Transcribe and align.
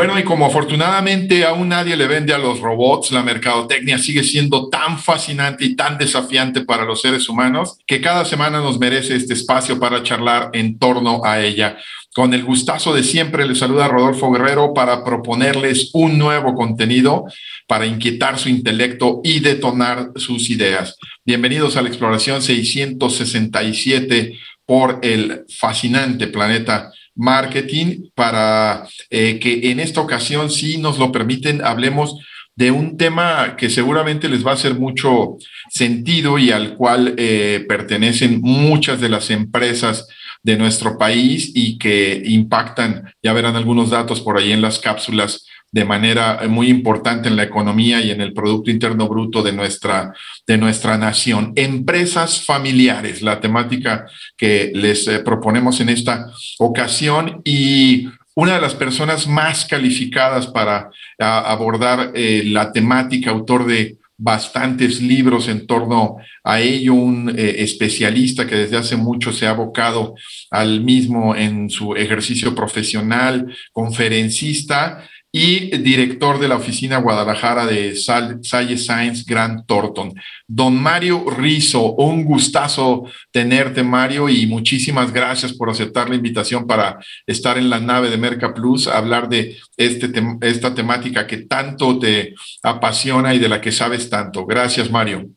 Bueno, 0.00 0.18
y 0.18 0.24
como 0.24 0.46
afortunadamente 0.46 1.44
aún 1.44 1.68
nadie 1.68 1.94
le 1.94 2.06
vende 2.06 2.32
a 2.32 2.38
los 2.38 2.60
robots, 2.60 3.12
la 3.12 3.22
mercadotecnia 3.22 3.98
sigue 3.98 4.24
siendo 4.24 4.70
tan 4.70 4.98
fascinante 4.98 5.66
y 5.66 5.76
tan 5.76 5.98
desafiante 5.98 6.62
para 6.62 6.86
los 6.86 7.02
seres 7.02 7.28
humanos 7.28 7.76
que 7.86 8.00
cada 8.00 8.24
semana 8.24 8.60
nos 8.60 8.78
merece 8.78 9.14
este 9.14 9.34
espacio 9.34 9.78
para 9.78 10.02
charlar 10.02 10.48
en 10.54 10.78
torno 10.78 11.20
a 11.22 11.42
ella. 11.42 11.76
Con 12.14 12.32
el 12.32 12.44
gustazo 12.44 12.94
de 12.94 13.02
siempre 13.02 13.46
les 13.46 13.58
saluda 13.58 13.88
Rodolfo 13.88 14.32
Guerrero 14.32 14.72
para 14.72 15.04
proponerles 15.04 15.90
un 15.92 16.16
nuevo 16.16 16.54
contenido 16.54 17.26
para 17.66 17.84
inquietar 17.84 18.38
su 18.38 18.48
intelecto 18.48 19.20
y 19.22 19.40
detonar 19.40 20.12
sus 20.16 20.48
ideas. 20.48 20.96
Bienvenidos 21.26 21.76
a 21.76 21.82
la 21.82 21.88
exploración 21.88 22.40
667 22.40 24.32
por 24.64 25.00
el 25.02 25.44
fascinante 25.50 26.26
planeta 26.28 26.90
marketing 27.20 28.10
para 28.14 28.88
eh, 29.10 29.38
que 29.38 29.70
en 29.70 29.78
esta 29.78 30.00
ocasión, 30.00 30.50
si 30.50 30.78
nos 30.78 30.98
lo 30.98 31.12
permiten, 31.12 31.62
hablemos 31.62 32.16
de 32.56 32.70
un 32.70 32.96
tema 32.96 33.56
que 33.56 33.68
seguramente 33.70 34.28
les 34.28 34.44
va 34.44 34.52
a 34.52 34.54
hacer 34.54 34.74
mucho 34.74 35.36
sentido 35.68 36.38
y 36.38 36.50
al 36.50 36.76
cual 36.76 37.14
eh, 37.18 37.64
pertenecen 37.68 38.40
muchas 38.40 39.00
de 39.00 39.10
las 39.10 39.30
empresas 39.30 40.08
de 40.42 40.56
nuestro 40.56 40.96
país 40.96 41.52
y 41.54 41.78
que 41.78 42.22
impactan, 42.24 43.12
ya 43.22 43.34
verán 43.34 43.56
algunos 43.56 43.90
datos 43.90 44.22
por 44.22 44.38
ahí 44.38 44.52
en 44.52 44.62
las 44.62 44.78
cápsulas 44.78 45.46
de 45.72 45.84
manera 45.84 46.40
muy 46.48 46.68
importante 46.68 47.28
en 47.28 47.36
la 47.36 47.44
economía 47.44 48.00
y 48.00 48.10
en 48.10 48.20
el 48.20 48.32
Producto 48.32 48.70
Interno 48.70 49.08
Bruto 49.08 49.42
de 49.42 49.52
nuestra, 49.52 50.12
de 50.46 50.58
nuestra 50.58 50.98
nación. 50.98 51.52
Empresas 51.56 52.44
familiares, 52.44 53.22
la 53.22 53.40
temática 53.40 54.06
que 54.36 54.72
les 54.74 55.06
eh, 55.06 55.20
proponemos 55.20 55.80
en 55.80 55.90
esta 55.90 56.26
ocasión 56.58 57.40
y 57.44 58.08
una 58.34 58.54
de 58.54 58.60
las 58.60 58.74
personas 58.74 59.26
más 59.26 59.64
calificadas 59.64 60.46
para 60.46 60.90
abordar 61.18 62.12
eh, 62.14 62.42
la 62.46 62.72
temática, 62.72 63.30
autor 63.30 63.66
de 63.66 63.98
bastantes 64.16 65.00
libros 65.00 65.48
en 65.48 65.66
torno 65.66 66.18
a 66.44 66.60
ello, 66.60 66.94
un 66.94 67.30
eh, 67.30 67.56
especialista 67.58 68.46
que 68.46 68.54
desde 68.54 68.76
hace 68.76 68.96
mucho 68.96 69.32
se 69.32 69.46
ha 69.46 69.50
abocado 69.50 70.14
al 70.50 70.82
mismo 70.82 71.34
en 71.34 71.70
su 71.70 71.94
ejercicio 71.96 72.54
profesional, 72.54 73.54
conferencista 73.72 75.08
y 75.32 75.76
director 75.78 76.40
de 76.40 76.48
la 76.48 76.56
oficina 76.56 76.98
Guadalajara 76.98 77.64
de 77.64 77.94
Salle 77.94 78.76
Science 78.76 79.24
Grant 79.26 79.64
Thornton. 79.66 80.12
Don 80.48 80.76
Mario 80.76 81.30
Rizo, 81.30 81.92
un 81.92 82.24
gustazo 82.24 83.04
tenerte, 83.30 83.84
Mario, 83.84 84.28
y 84.28 84.46
muchísimas 84.46 85.12
gracias 85.12 85.52
por 85.52 85.70
aceptar 85.70 86.08
la 86.08 86.16
invitación 86.16 86.66
para 86.66 86.98
estar 87.26 87.58
en 87.58 87.70
la 87.70 87.78
nave 87.78 88.10
de 88.10 88.16
Merca 88.16 88.52
Plus, 88.52 88.88
hablar 88.88 89.28
de 89.28 89.56
este 89.76 90.10
esta 90.40 90.74
temática 90.74 91.26
que 91.26 91.38
tanto 91.38 91.98
te 91.98 92.34
apasiona 92.62 93.32
y 93.32 93.38
de 93.38 93.48
la 93.48 93.60
que 93.60 93.70
sabes 93.70 94.10
tanto. 94.10 94.44
Gracias, 94.46 94.90
Mario. 94.90 95.28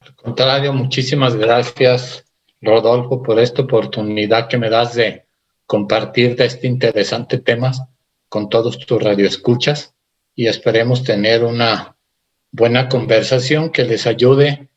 Al 0.00 0.14
contrario, 0.16 0.72
muchísimas 0.72 1.36
gracias, 1.36 2.24
Rodolfo, 2.60 3.22
por 3.22 3.38
esta 3.38 3.62
oportunidad 3.62 4.48
que 4.48 4.58
me 4.58 4.70
das 4.70 4.94
de 4.94 5.24
compartir 5.66 6.34
de 6.34 6.46
este 6.46 6.66
interesante 6.66 7.38
tema 7.38 7.72
con 8.36 8.50
todos 8.50 8.78
tus 8.78 9.02
radioescuchas 9.02 9.94
y 10.34 10.46
esperemos 10.46 11.02
tener 11.02 11.42
una 11.42 11.96
buena 12.52 12.86
conversación 12.86 13.70
que 13.70 13.82
les 13.82 14.06
ayude 14.06 14.68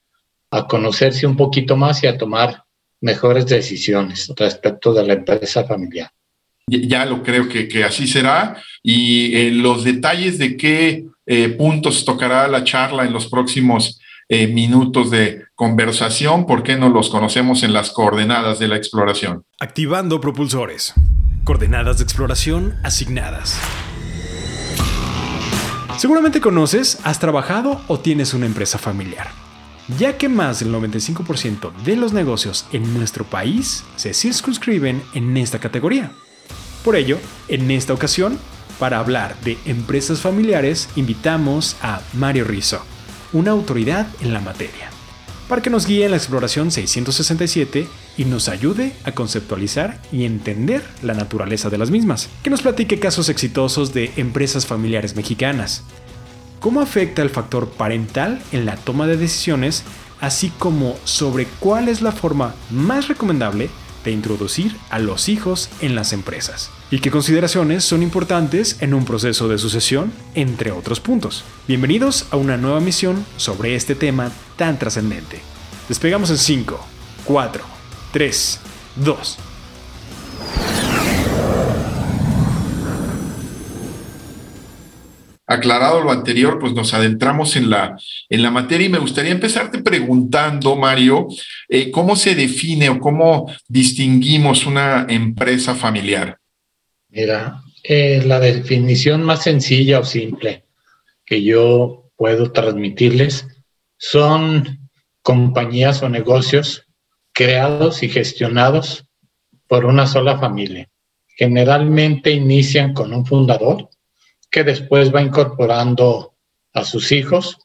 a 0.49 0.65
conocerse 0.65 1.27
un 1.27 1.35
poquito 1.35 1.75
más 1.75 2.01
y 2.01 2.07
a 2.07 2.17
tomar 2.17 2.63
mejores 3.01 3.45
decisiones 3.47 4.31
respecto 4.37 4.93
de 4.93 5.05
la 5.05 5.13
empresa 5.15 5.65
familiar. 5.65 6.09
Ya 6.67 7.05
lo 7.05 7.21
creo 7.21 7.49
que, 7.49 7.67
que 7.67 7.83
así 7.83 8.07
será. 8.07 8.55
Y 8.81 9.35
eh, 9.35 9.51
los 9.51 9.83
detalles 9.83 10.37
de 10.37 10.55
qué 10.55 11.07
eh, 11.25 11.49
puntos 11.49 12.05
tocará 12.05 12.47
la 12.47 12.63
charla 12.63 13.03
en 13.03 13.11
los 13.11 13.27
próximos 13.27 13.99
eh, 14.29 14.47
minutos 14.47 15.11
de 15.11 15.47
conversación, 15.53 16.45
¿por 16.45 16.63
qué 16.63 16.77
no 16.77 16.87
los 16.87 17.09
conocemos 17.09 17.63
en 17.63 17.73
las 17.73 17.89
coordenadas 17.89 18.57
de 18.57 18.69
la 18.69 18.77
exploración? 18.77 19.43
Activando 19.59 20.21
propulsores. 20.21 20.93
Coordenadas 21.49 21.97
de 21.97 22.03
exploración 22.03 22.75
asignadas. 22.83 23.57
Seguramente 25.97 26.41
conoces, 26.41 26.99
has 27.03 27.17
trabajado 27.17 27.81
o 27.87 27.99
tienes 27.99 28.35
una 28.35 28.45
empresa 28.45 28.77
familiar, 28.77 29.29
ya 29.97 30.15
que 30.15 30.29
más 30.29 30.59
del 30.59 30.71
95% 30.71 31.73
de 31.83 31.95
los 31.95 32.13
negocios 32.13 32.67
en 32.71 32.93
nuestro 32.93 33.23
país 33.23 33.83
se 33.95 34.13
circunscriben 34.13 35.01
en 35.15 35.37
esta 35.37 35.57
categoría. 35.57 36.11
Por 36.85 36.95
ello, 36.95 37.17
en 37.47 37.71
esta 37.71 37.95
ocasión, 37.95 38.37
para 38.77 38.99
hablar 38.99 39.35
de 39.41 39.57
empresas 39.65 40.21
familiares, 40.21 40.87
invitamos 40.95 41.77
a 41.81 42.01
Mario 42.13 42.43
Rizzo, 42.43 42.83
una 43.33 43.49
autoridad 43.49 44.05
en 44.21 44.33
la 44.33 44.39
materia 44.39 44.91
para 45.49 45.63
que 45.63 45.71
nos 45.71 45.87
guíe 45.87 46.05
en 46.05 46.11
la 46.11 46.17
exploración 46.17 46.71
667 46.71 47.87
y 48.17 48.25
nos 48.25 48.47
ayude 48.47 48.93
a 49.03 49.11
conceptualizar 49.11 49.99
y 50.11 50.23
entender 50.23 50.83
la 51.01 51.15
naturaleza 51.15 51.69
de 51.69 51.79
las 51.79 51.89
mismas. 51.89 52.29
Que 52.43 52.51
nos 52.51 52.61
platique 52.61 52.99
casos 52.99 53.27
exitosos 53.27 53.91
de 53.91 54.11
empresas 54.15 54.67
familiares 54.67 55.15
mexicanas. 55.15 55.83
Cómo 56.59 56.81
afecta 56.81 57.23
el 57.23 57.31
factor 57.31 57.67
parental 57.69 58.41
en 58.51 58.65
la 58.65 58.77
toma 58.77 59.07
de 59.07 59.17
decisiones, 59.17 59.83
así 60.21 60.49
como 60.59 60.95
sobre 61.03 61.47
cuál 61.59 61.89
es 61.89 62.01
la 62.01 62.11
forma 62.11 62.53
más 62.69 63.07
recomendable 63.07 63.69
de 64.05 64.11
introducir 64.11 64.75
a 64.89 64.99
los 64.99 65.29
hijos 65.29 65.69
en 65.81 65.95
las 65.95 66.13
empresas 66.13 66.69
y 66.91 66.99
qué 66.99 67.11
consideraciones 67.11 67.83
son 67.83 68.01
importantes 68.01 68.81
en 68.81 68.93
un 68.93 69.05
proceso 69.05 69.47
de 69.47 69.57
sucesión, 69.57 70.11
entre 70.33 70.71
otros 70.71 70.99
puntos. 70.99 71.43
Bienvenidos 71.67 72.27
a 72.31 72.37
una 72.37 72.57
nueva 72.57 72.79
misión 72.79 73.25
sobre 73.37 73.75
este 73.75 73.95
tema 73.95 74.31
tan 74.57 74.79
trascendente. 74.79 75.39
Despegamos 75.87 76.29
en 76.31 76.37
5, 76.37 76.79
4, 77.25 77.63
3, 78.11 78.61
2. 78.95 79.37
Aclarado 85.51 86.01
lo 86.01 86.11
anterior, 86.11 86.59
pues 86.59 86.73
nos 86.73 86.93
adentramos 86.93 87.55
en 87.55 87.71
la, 87.71 87.97
en 88.29 88.43
la 88.43 88.51
materia 88.51 88.85
y 88.85 88.91
me 88.91 88.99
gustaría 88.99 89.31
empezarte 89.31 89.79
preguntando, 89.79 90.75
Mario, 90.75 91.27
eh, 91.67 91.89
¿cómo 91.89 92.15
se 92.15 92.35
define 92.35 92.89
o 92.89 92.99
cómo 92.99 93.51
distinguimos 93.67 94.67
una 94.67 95.07
empresa 95.09 95.73
familiar? 95.73 96.38
Mira, 97.09 97.63
eh, 97.83 98.21
la 98.23 98.39
definición 98.39 99.23
más 99.23 99.43
sencilla 99.43 99.99
o 99.99 100.03
simple 100.03 100.65
que 101.25 101.43
yo 101.43 102.11
puedo 102.15 102.51
transmitirles 102.51 103.47
son 103.97 104.89
compañías 105.23 106.03
o 106.03 106.09
negocios 106.09 106.85
creados 107.33 108.03
y 108.03 108.09
gestionados 108.09 109.05
por 109.67 109.85
una 109.85 110.05
sola 110.05 110.37
familia. 110.37 110.89
Generalmente 111.35 112.31
inician 112.31 112.93
con 112.93 113.13
un 113.13 113.25
fundador 113.25 113.89
que 114.51 114.63
después 114.63 115.13
va 115.13 115.21
incorporando 115.21 116.35
a 116.73 116.83
sus 116.83 117.11
hijos 117.11 117.57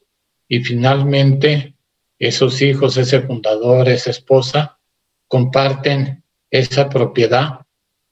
y 0.47 0.63
finalmente 0.63 1.75
esos 2.17 2.61
hijos, 2.61 2.97
ese 2.97 3.21
fundador, 3.21 3.89
esa 3.89 4.11
esposa, 4.11 4.79
comparten 5.27 6.23
esa 6.49 6.89
propiedad 6.89 7.64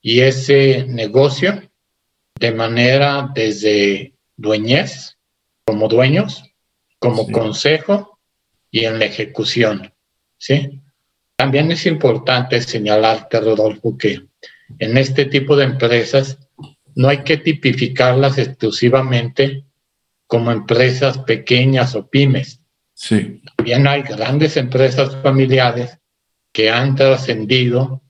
y 0.06 0.20
ese 0.20 0.86
negocio 0.86 1.64
de 2.40 2.52
manera 2.52 3.32
desde 3.34 4.14
dueñez, 4.36 5.18
como 5.66 5.88
dueños, 5.88 6.44
como 7.00 7.32
consejo 7.32 8.20
y 8.70 8.84
en 8.84 9.00
la 9.00 9.06
ejecución. 9.06 9.94
¿sí? 10.38 10.82
También 11.38 11.72
es 11.72 11.86
importante 11.86 12.62
señalarte, 12.62 13.40
Rodolfo, 13.40 13.98
que 13.98 14.28
en 14.78 14.98
este 14.98 15.26
tipo 15.26 15.56
de 15.56 15.66
empresas 15.66 16.38
no 16.96 17.08
hay 17.08 17.24
que 17.24 17.38
tipificarlas 17.38 18.38
exclusivamente 18.38 19.64
como 20.28 20.52
empresas 20.52 21.20
pequeñas 21.20 21.96
o 21.96 22.10
pymes. 22.10 22.60
Sí. 22.94 23.42
También 23.56 23.88
hay 23.88 24.02
grandes 24.02 24.58
empresas 24.58 25.16
familiares 25.24 25.98
que 26.52 26.70
han 26.70 26.96
trascendido 26.96 28.02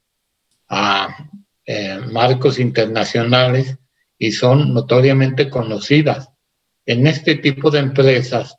a 0.68 1.30
eh, 1.65 2.00
marcos 2.12 2.60
internacionales 2.60 3.77
y 4.18 4.31
son 4.31 4.74
notoriamente 4.74 5.50
conocidas. 5.50 6.30
En 6.86 7.07
este 7.07 7.36
tipo 7.36 7.71
de 7.71 7.80
empresas 7.80 8.57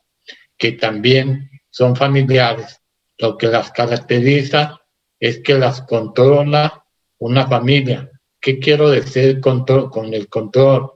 que 0.57 0.73
también 0.73 1.51
son 1.71 1.97
familiares. 1.97 2.81
Lo 3.19 3.37
que 3.37 3.49
las 3.49 3.71
caracteriza 3.71 4.81
es 5.19 5.41
que 5.41 5.55
las 5.55 5.83
controla 5.83 6.85
una 7.19 7.47
familia. 7.47 8.11
¿Qué 8.41 8.59
quiero 8.59 8.91
decir 8.91 9.41
control, 9.41 9.91
con 9.91 10.13
el 10.13 10.29
control? 10.29 10.93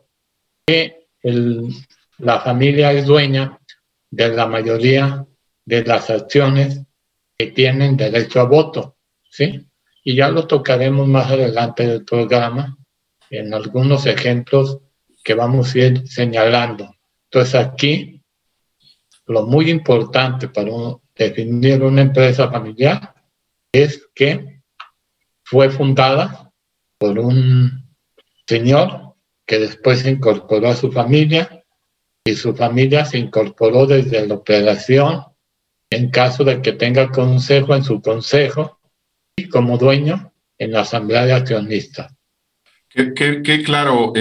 Que 0.67 1.09
la 1.23 2.41
familia 2.41 2.93
es 2.93 3.07
dueña 3.07 3.59
de 4.11 4.29
la 4.29 4.47
mayoría 4.47 5.27
de 5.65 5.85
las 5.85 6.11
acciones 6.11 6.81
que 7.37 7.49
tienen 7.49 7.97
derecho 7.97 8.41
a 8.41 8.45
voto, 8.45 8.97
¿sí? 9.31 9.68
Y 10.05 10.17
ya 10.17 10.29
lo 10.31 10.47
tocaremos 10.47 11.07
más 11.07 11.31
adelante 11.31 11.87
del 11.87 12.05
programa 12.05 12.77
en 13.31 13.53
algunos 13.53 14.07
ejemplos 14.07 14.79
que 15.23 15.35
vamos 15.35 15.75
a 15.75 15.79
ir 15.79 16.09
señalando. 16.09 16.95
Entonces 17.25 17.55
aquí 17.55 18.23
lo 19.27 19.47
muy 19.47 19.71
importante 19.71 20.49
para 20.49 20.71
definir 21.15 21.83
una 21.83 22.03
empresa 22.03 22.51
familiar 22.51 23.15
es 23.73 24.09
que 24.15 24.63
fue 25.45 25.69
fundada 25.71 26.51
por 26.99 27.19
un 27.19 27.95
señor 28.47 29.15
que 29.47 29.59
después 29.59 30.01
se 30.01 30.11
incorporó 30.11 30.69
a 30.69 30.77
su 30.77 30.91
familia 30.91 31.65
y 32.25 32.35
su 32.35 32.55
familia 32.55 33.05
se 33.05 33.19
incorporó 33.19 33.87
desde 33.87 34.27
la 34.27 34.35
operación 34.35 35.25
en 35.91 36.11
caso 36.11 36.45
de 36.45 36.61
que 36.61 36.73
tenga 36.73 37.11
consejo 37.11 37.75
en 37.75 37.85
su 37.85 38.01
consejo 38.01 38.78
como 39.45 39.79
dueño 39.79 40.33
en 40.59 40.73
la 40.73 40.81
asamblea 40.81 41.25
de 41.27 41.33
accionistas. 41.33 42.13
Qué, 42.89 43.63
claro 43.65 44.13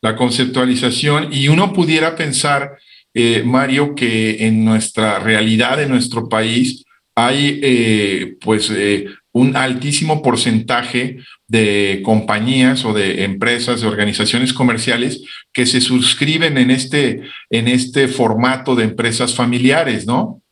la 0.00 0.16
conceptualización 0.16 1.32
y 1.32 1.48
uno 1.48 1.72
pudiera 1.72 2.16
pensar, 2.16 2.78
eh, 3.14 3.42
Mario, 3.44 3.94
que 3.94 4.46
en 4.46 4.64
nuestra 4.64 5.18
realidad, 5.18 5.80
en 5.82 5.90
nuestro 5.90 6.28
país, 6.28 6.84
hay 7.14 7.60
eh, 7.62 8.36
pues 8.40 8.70
eh, 8.70 9.06
un 9.32 9.56
altísimo 9.56 10.22
porcentaje 10.22 11.18
de 11.46 12.00
compañías 12.04 12.84
o 12.84 12.92
de 12.92 13.24
empresas, 13.24 13.80
de 13.80 13.86
organizaciones 13.86 14.52
comerciales 14.52 15.22
que 15.52 15.66
se 15.66 15.80
suscriben 15.80 16.58
en 16.58 16.70
este, 16.70 17.22
en 17.50 17.68
este 17.68 18.08
formato 18.08 18.74
de 18.74 18.84
empresas 18.84 19.34
familiares, 19.34 20.06
¿no? 20.06 20.42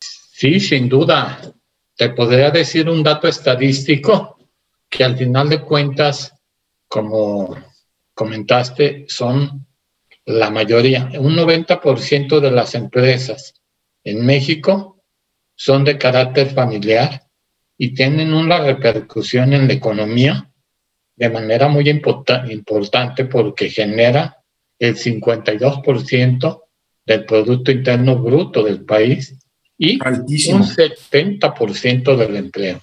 Sí, 0.00 0.60
sin 0.60 0.88
duda. 0.88 1.53
Te 1.96 2.10
podría 2.10 2.50
decir 2.50 2.88
un 2.88 3.02
dato 3.02 3.28
estadístico 3.28 4.36
que 4.88 5.04
al 5.04 5.16
final 5.16 5.48
de 5.48 5.60
cuentas, 5.60 6.34
como 6.88 7.56
comentaste, 8.14 9.04
son 9.08 9.66
la 10.24 10.50
mayoría. 10.50 11.10
Un 11.18 11.36
90% 11.36 12.40
de 12.40 12.50
las 12.50 12.74
empresas 12.74 13.54
en 14.02 14.24
México 14.26 15.02
son 15.54 15.84
de 15.84 15.98
carácter 15.98 16.50
familiar 16.50 17.28
y 17.78 17.94
tienen 17.94 18.34
una 18.34 18.58
repercusión 18.58 19.52
en 19.52 19.68
la 19.68 19.74
economía 19.74 20.50
de 21.16 21.30
manera 21.30 21.68
muy 21.68 21.88
importante 21.88 23.24
porque 23.26 23.70
genera 23.70 24.42
el 24.78 24.96
52% 24.96 26.62
del 27.06 27.24
Producto 27.24 27.70
Interno 27.70 28.18
Bruto 28.18 28.64
del 28.64 28.84
país 28.84 29.43
y 29.78 29.96
un 29.96 30.62
70% 30.62 32.16
del 32.16 32.36
empleo. 32.36 32.80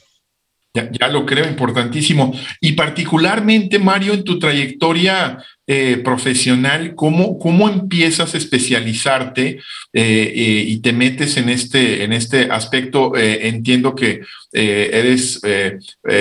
Ya, 0.73 1.09
lo 1.09 1.25
creo, 1.25 1.45
importantísimo. 1.49 2.33
Y 2.61 2.73
particularmente, 2.73 3.77
Mario, 3.77 4.13
en 4.13 4.23
tu 4.23 4.39
trayectoria 4.39 5.43
eh, 5.67 5.99
profesional, 6.01 6.95
¿cómo, 6.95 7.37
¿cómo 7.37 7.67
empiezas 7.67 8.33
a 8.33 8.37
especializarte 8.37 9.49
eh, 9.49 9.59
eh, 9.93 10.63
y 10.65 10.77
te 10.77 10.93
metes 10.93 11.35
en 11.35 11.49
este, 11.49 12.05
en 12.05 12.13
este 12.13 12.43
aspecto? 12.49 13.11
entiendo 13.17 13.95
que 13.95 14.21
eres 14.53 15.41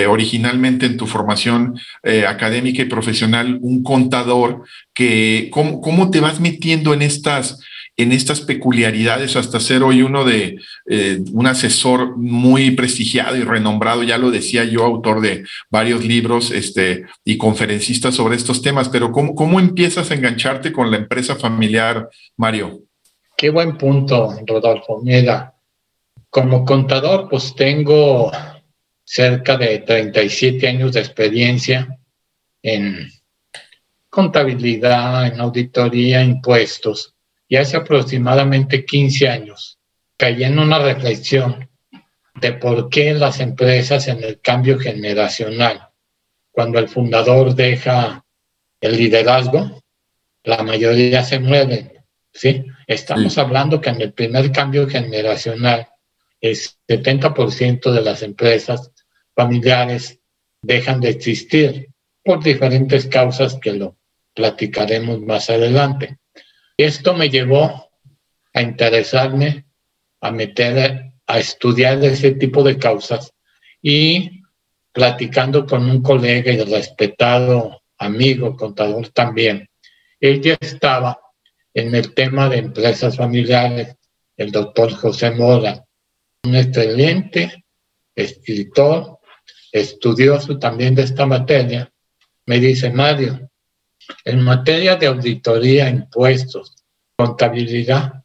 originalmente 0.09 0.85
en 0.85 0.97
tu 0.97 1.07
formación 1.07 1.79
académica 2.27 2.81
y 2.81 2.85
profesional 2.85 3.57
un 3.61 3.83
contador, 3.83 4.63
que, 4.93 5.47
¿cómo, 5.51 5.79
¿cómo 5.79 6.11
te 6.11 6.19
vas 6.19 6.41
metiendo 6.41 6.93
en 6.93 7.03
estas 7.03 7.59
en 7.97 8.11
estas 8.11 8.41
peculiaridades 8.41 9.35
hasta 9.35 9.59
ser 9.59 9.83
hoy 9.83 10.01
uno 10.01 10.23
de 10.23 10.57
eh, 10.89 11.19
un 11.33 11.47
asesor 11.47 12.17
muy 12.17 12.71
prestigiado 12.71 13.35
y 13.35 13.43
renombrado, 13.43 14.03
ya 14.03 14.17
lo 14.17 14.31
decía 14.31 14.63
yo, 14.63 14.83
autor 14.83 15.21
de 15.21 15.43
varios 15.69 16.03
libros 16.03 16.51
este, 16.51 17.05
y 17.23 17.37
conferencista 17.37 18.11
sobre 18.11 18.35
estos 18.35 18.61
temas, 18.61 18.89
pero 18.89 19.11
¿cómo, 19.11 19.35
¿cómo 19.35 19.59
empiezas 19.59 20.09
a 20.09 20.15
engancharte 20.15 20.71
con 20.71 20.89
la 20.89 20.97
empresa 20.97 21.35
familiar, 21.35 22.09
Mario? 22.37 22.81
Qué 23.37 23.49
buen 23.49 23.77
punto, 23.77 24.35
Rodolfo. 24.45 25.01
Mira, 25.03 25.53
como 26.29 26.63
contador, 26.63 27.27
pues 27.29 27.53
tengo 27.55 28.31
cerca 29.03 29.57
de 29.57 29.79
37 29.79 30.67
años 30.67 30.93
de 30.93 31.01
experiencia 31.01 31.99
en 32.63 33.09
contabilidad, 34.09 35.27
en 35.27 35.39
auditoría, 35.39 36.23
impuestos 36.23 37.15
y 37.51 37.57
hace 37.57 37.75
aproximadamente 37.75 38.85
15 38.85 39.27
años 39.27 39.77
caí 40.15 40.45
en 40.45 40.57
una 40.57 40.79
reflexión 40.79 41.69
de 42.35 42.53
por 42.53 42.87
qué 42.87 43.13
las 43.13 43.41
empresas 43.41 44.07
en 44.07 44.23
el 44.23 44.39
cambio 44.39 44.79
generacional, 44.79 45.89
cuando 46.49 46.79
el 46.79 46.87
fundador 46.87 47.53
deja 47.53 48.23
el 48.79 48.95
liderazgo, 48.95 49.83
la 50.45 50.63
mayoría 50.63 51.25
se 51.25 51.39
mueven. 51.39 51.91
¿sí? 52.31 52.63
Estamos 52.87 53.37
hablando 53.37 53.81
que 53.81 53.89
en 53.89 53.99
el 53.99 54.13
primer 54.13 54.49
cambio 54.53 54.87
generacional, 54.87 55.89
el 56.39 56.55
70% 56.55 57.91
de 57.91 58.01
las 58.01 58.23
empresas 58.23 58.93
familiares 59.35 60.21
dejan 60.61 61.01
de 61.01 61.09
existir 61.09 61.89
por 62.23 62.41
diferentes 62.41 63.07
causas 63.07 63.59
que 63.61 63.73
lo 63.73 63.97
platicaremos 64.33 65.19
más 65.19 65.49
adelante. 65.49 66.20
Esto 66.83 67.13
me 67.13 67.29
llevó 67.29 67.91
a 68.53 68.61
interesarme, 68.63 69.65
a 70.19 70.31
meter, 70.31 71.11
a 71.27 71.37
estudiar 71.37 72.03
ese 72.03 72.31
tipo 72.31 72.63
de 72.63 72.79
causas 72.79 73.31
y 73.83 74.41
platicando 74.91 75.67
con 75.67 75.87
un 75.87 76.01
colega 76.01 76.51
y 76.51 76.57
respetado 76.63 77.83
amigo, 77.99 78.55
contador 78.55 79.09
también. 79.09 79.69
Ella 80.19 80.57
estaba 80.59 81.19
en 81.71 81.93
el 81.93 82.15
tema 82.15 82.49
de 82.49 82.57
empresas 82.57 83.15
familiares, 83.15 83.95
el 84.35 84.51
doctor 84.51 84.91
José 84.91 85.29
Mora, 85.29 85.85
un 86.45 86.55
excelente 86.55 87.63
escritor, 88.15 89.19
estudioso 89.71 90.57
también 90.57 90.95
de 90.95 91.03
esta 91.03 91.27
materia, 91.27 91.91
me 92.47 92.59
dice, 92.59 92.89
Mario, 92.89 93.50
en 94.25 94.41
materia 94.41 94.95
de 94.95 95.07
auditoría, 95.07 95.89
impuestos, 95.89 96.75
contabilidad, 97.15 98.23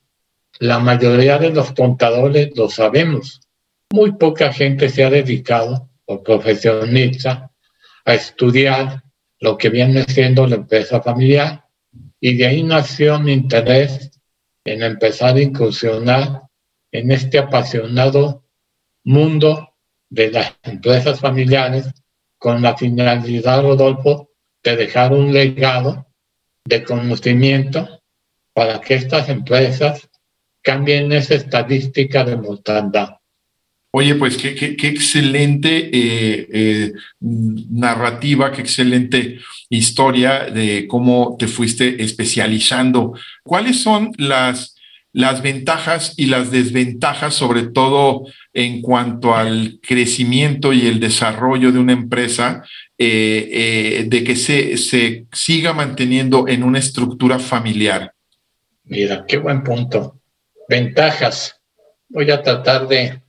la 0.59 0.79
mayoría 0.79 1.39
de 1.39 1.51
los 1.51 1.73
contadores 1.73 2.57
lo 2.57 2.69
sabemos. 2.69 3.41
Muy 3.93 4.13
poca 4.13 4.53
gente 4.53 4.89
se 4.89 5.05
ha 5.05 5.11
dedicado 5.11 5.91
o 6.07 6.23
profesionista 6.23 7.51
a 8.05 8.15
estudiar 8.15 9.03
lo 9.41 9.59
que 9.59 9.69
viene 9.69 10.05
siendo 10.05 10.47
la 10.47 10.57
empresa 10.57 11.03
familiar 11.03 11.65
y 12.21 12.37
de 12.37 12.47
ahí 12.47 12.63
nació 12.63 13.19
mi 13.21 13.33
interés 13.33 14.11
en 14.65 14.83
empezar 14.83 15.37
a 15.37 15.43
incursionar 15.43 16.43
en 16.91 17.11
este 17.11 17.39
apasionado 17.39 18.45
mundo 19.05 19.75
de 20.09 20.31
las 20.31 20.55
empresas 20.63 21.21
familiares 21.21 21.87
con 22.39 22.63
la 22.63 22.77
finalidad, 22.77 23.63
Rodolfo, 23.63 24.31
de 24.71 24.77
dejar 24.77 25.13
un 25.13 25.33
legado 25.33 26.07
de 26.65 26.83
conocimiento 26.83 28.03
para 28.53 28.81
que 28.81 28.95
estas 28.95 29.29
empresas 29.29 30.09
cambien 30.63 31.13
esa 31.13 31.35
estadística 31.35 32.25
de 32.25 32.37
mortandad. 32.37 33.11
Oye, 33.93 34.15
pues 34.17 34.37
qué, 34.37 34.77
excelente 34.79 35.89
eh, 35.93 36.49
eh, 36.53 36.93
narrativa, 37.21 38.53
qué 38.53 38.61
excelente 38.61 39.39
historia 39.71 40.51
de 40.51 40.87
cómo 40.87 41.37
te 41.39 41.47
fuiste 41.47 42.03
especializando. 42.03 43.15
¿Cuáles 43.43 43.81
son 43.81 44.13
las, 44.19 44.77
las 45.13 45.41
ventajas 45.41 46.13
y 46.19 46.27
las 46.27 46.51
desventajas, 46.51 47.35
sobre 47.35 47.69
todo 47.69 48.27
en 48.53 48.83
cuanto 48.83 49.35
al 49.35 49.79
crecimiento 49.81 50.75
y 50.75 50.87
el 50.89 51.01
desarrollo 51.01 51.73
de 51.73 51.79
una 51.79 51.93
empresa 51.95 52.65
eh, 52.99 53.49
eh, 53.53 54.05
de 54.07 54.25
que 54.25 54.37
se, 54.37 54.77
se 54.79 55.27
siga 55.33 55.73
manteniendo 55.73 56.49
en 56.49 56.63
una 56.63 56.79
estructura 56.79 57.39
familiar? 57.39 58.15
Mira, 58.85 59.25
qué 59.27 59.37
buen 59.39 59.63
punto. 59.63 60.21
Ventajas. 60.69 61.61
Voy 62.09 62.31
a 62.31 62.43
tratar 62.43 62.89
de, 62.89 63.21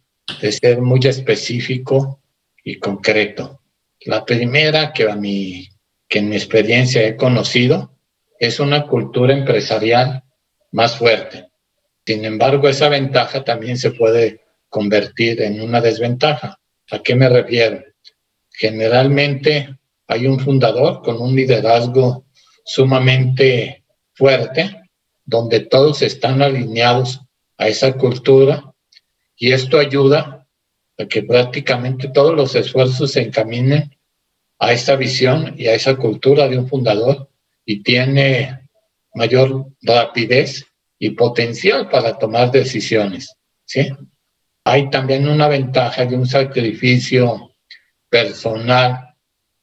de 0.41 0.51
ser 0.51 0.81
muy 0.81 0.99
específico 1.03 2.21
y 2.63 2.79
concreto. 2.79 3.61
La 4.01 4.23
primera 4.23 4.93
que, 4.93 5.09
a 5.09 5.15
mí, 5.15 5.67
que 6.07 6.19
en 6.19 6.29
mi 6.29 6.35
experiencia 6.35 7.05
he 7.05 7.15
conocido 7.15 7.97
es 8.39 8.59
una 8.59 8.83
cultura 8.83 9.33
empresarial 9.33 10.23
más 10.71 10.97
fuerte. 10.97 11.47
Sin 12.05 12.23
embargo, 12.23 12.69
esa 12.69 12.87
ventaja 12.87 13.43
también 13.43 13.77
se 13.77 13.91
puede 13.91 14.41
convertir 14.69 15.41
en 15.41 15.59
una 15.59 15.81
desventaja. 15.81 16.59
¿A 16.91 16.99
qué 16.99 17.15
me 17.15 17.27
refiero? 17.27 17.83
Generalmente 18.59 19.77
hay 20.07 20.25
un 20.25 20.39
fundador 20.39 21.03
con 21.03 21.21
un 21.21 21.35
liderazgo 21.35 22.25
sumamente 22.65 23.83
fuerte, 24.15 24.81
donde 25.23 25.59
todos 25.59 26.01
están 26.01 26.41
alineados 26.41 27.21
a 27.59 27.67
esa 27.67 27.93
cultura 27.93 28.73
y 29.35 29.51
esto 29.51 29.77
ayuda 29.77 30.47
a 30.97 31.05
que 31.05 31.21
prácticamente 31.21 32.07
todos 32.07 32.33
los 32.33 32.55
esfuerzos 32.55 33.11
se 33.11 33.21
encaminen 33.21 33.95
a 34.57 34.73
esa 34.73 34.95
visión 34.95 35.53
y 35.55 35.67
a 35.67 35.75
esa 35.75 35.95
cultura 35.95 36.47
de 36.47 36.57
un 36.57 36.67
fundador 36.67 37.29
y 37.63 37.83
tiene 37.83 38.69
mayor 39.13 39.67
rapidez 39.83 40.65
y 40.97 41.11
potencial 41.11 41.89
para 41.89 42.17
tomar 42.17 42.49
decisiones. 42.49 43.35
¿sí? 43.65 43.87
Hay 44.63 44.89
también 44.89 45.29
una 45.29 45.47
ventaja 45.47 46.05
de 46.07 46.15
un 46.15 46.25
sacrificio 46.25 47.46
personal 48.09 49.15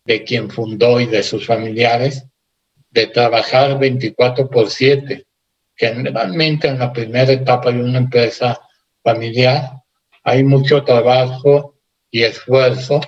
de 0.04 0.24
quien 0.24 0.50
fundó 0.50 1.00
y 1.00 1.06
de 1.06 1.22
sus 1.22 1.46
familiares 1.46 2.24
de 2.90 3.06
trabajar 3.08 3.78
24 3.78 4.48
por 4.48 4.70
7. 4.70 5.26
Generalmente 5.74 6.68
en 6.68 6.78
la 6.78 6.92
primera 6.92 7.32
etapa 7.32 7.72
de 7.72 7.82
una 7.82 7.98
empresa 7.98 8.60
familiar 9.02 9.82
hay 10.22 10.44
mucho 10.44 10.84
trabajo 10.84 11.74
y 12.10 12.22
esfuerzo 12.22 13.00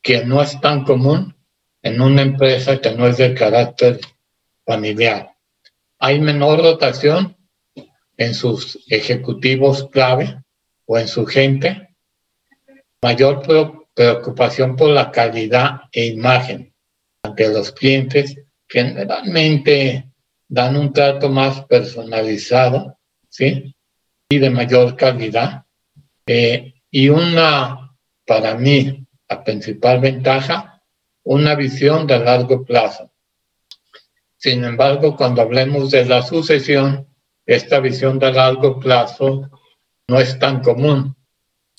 que 0.00 0.24
no 0.24 0.42
es 0.42 0.60
tan 0.60 0.84
común 0.84 1.36
en 1.82 2.00
una 2.00 2.22
empresa 2.22 2.80
que 2.80 2.92
no 2.92 3.06
es 3.06 3.18
de 3.18 3.34
carácter 3.34 4.00
familiar. 4.64 5.34
Hay 5.98 6.20
menor 6.20 6.60
rotación 6.60 7.36
en 8.16 8.34
sus 8.34 8.82
ejecutivos 8.88 9.88
clave 9.90 10.42
o 10.86 10.98
en 10.98 11.08
su 11.08 11.26
gente, 11.26 11.94
mayor 13.02 13.42
preocupación 13.94 14.76
por 14.76 14.90
la 14.90 15.10
calidad 15.10 15.82
e 15.92 16.06
imagen 16.06 16.74
ante 17.22 17.48
los 17.48 17.72
clientes, 17.72 18.36
generalmente 18.68 20.10
dan 20.48 20.76
un 20.76 20.92
trato 20.92 21.30
más 21.30 21.64
personalizado, 21.64 22.98
¿sí? 23.28 23.74
Y 24.28 24.38
de 24.38 24.50
mayor 24.50 24.96
calidad. 24.96 25.64
Eh, 26.26 26.74
y 26.90 27.08
una, 27.08 27.96
para 28.26 28.54
mí, 28.54 29.06
la 29.28 29.42
principal 29.42 30.00
ventaja, 30.00 30.82
una 31.24 31.54
visión 31.54 32.06
de 32.06 32.18
largo 32.18 32.64
plazo. 32.64 33.10
Sin 34.36 34.64
embargo, 34.64 35.16
cuando 35.16 35.42
hablemos 35.42 35.90
de 35.90 36.04
la 36.04 36.22
sucesión, 36.22 37.08
esta 37.46 37.80
visión 37.80 38.18
de 38.18 38.32
largo 38.32 38.78
plazo 38.78 39.50
no 40.08 40.20
es 40.20 40.38
tan 40.38 40.60
común. 40.60 41.16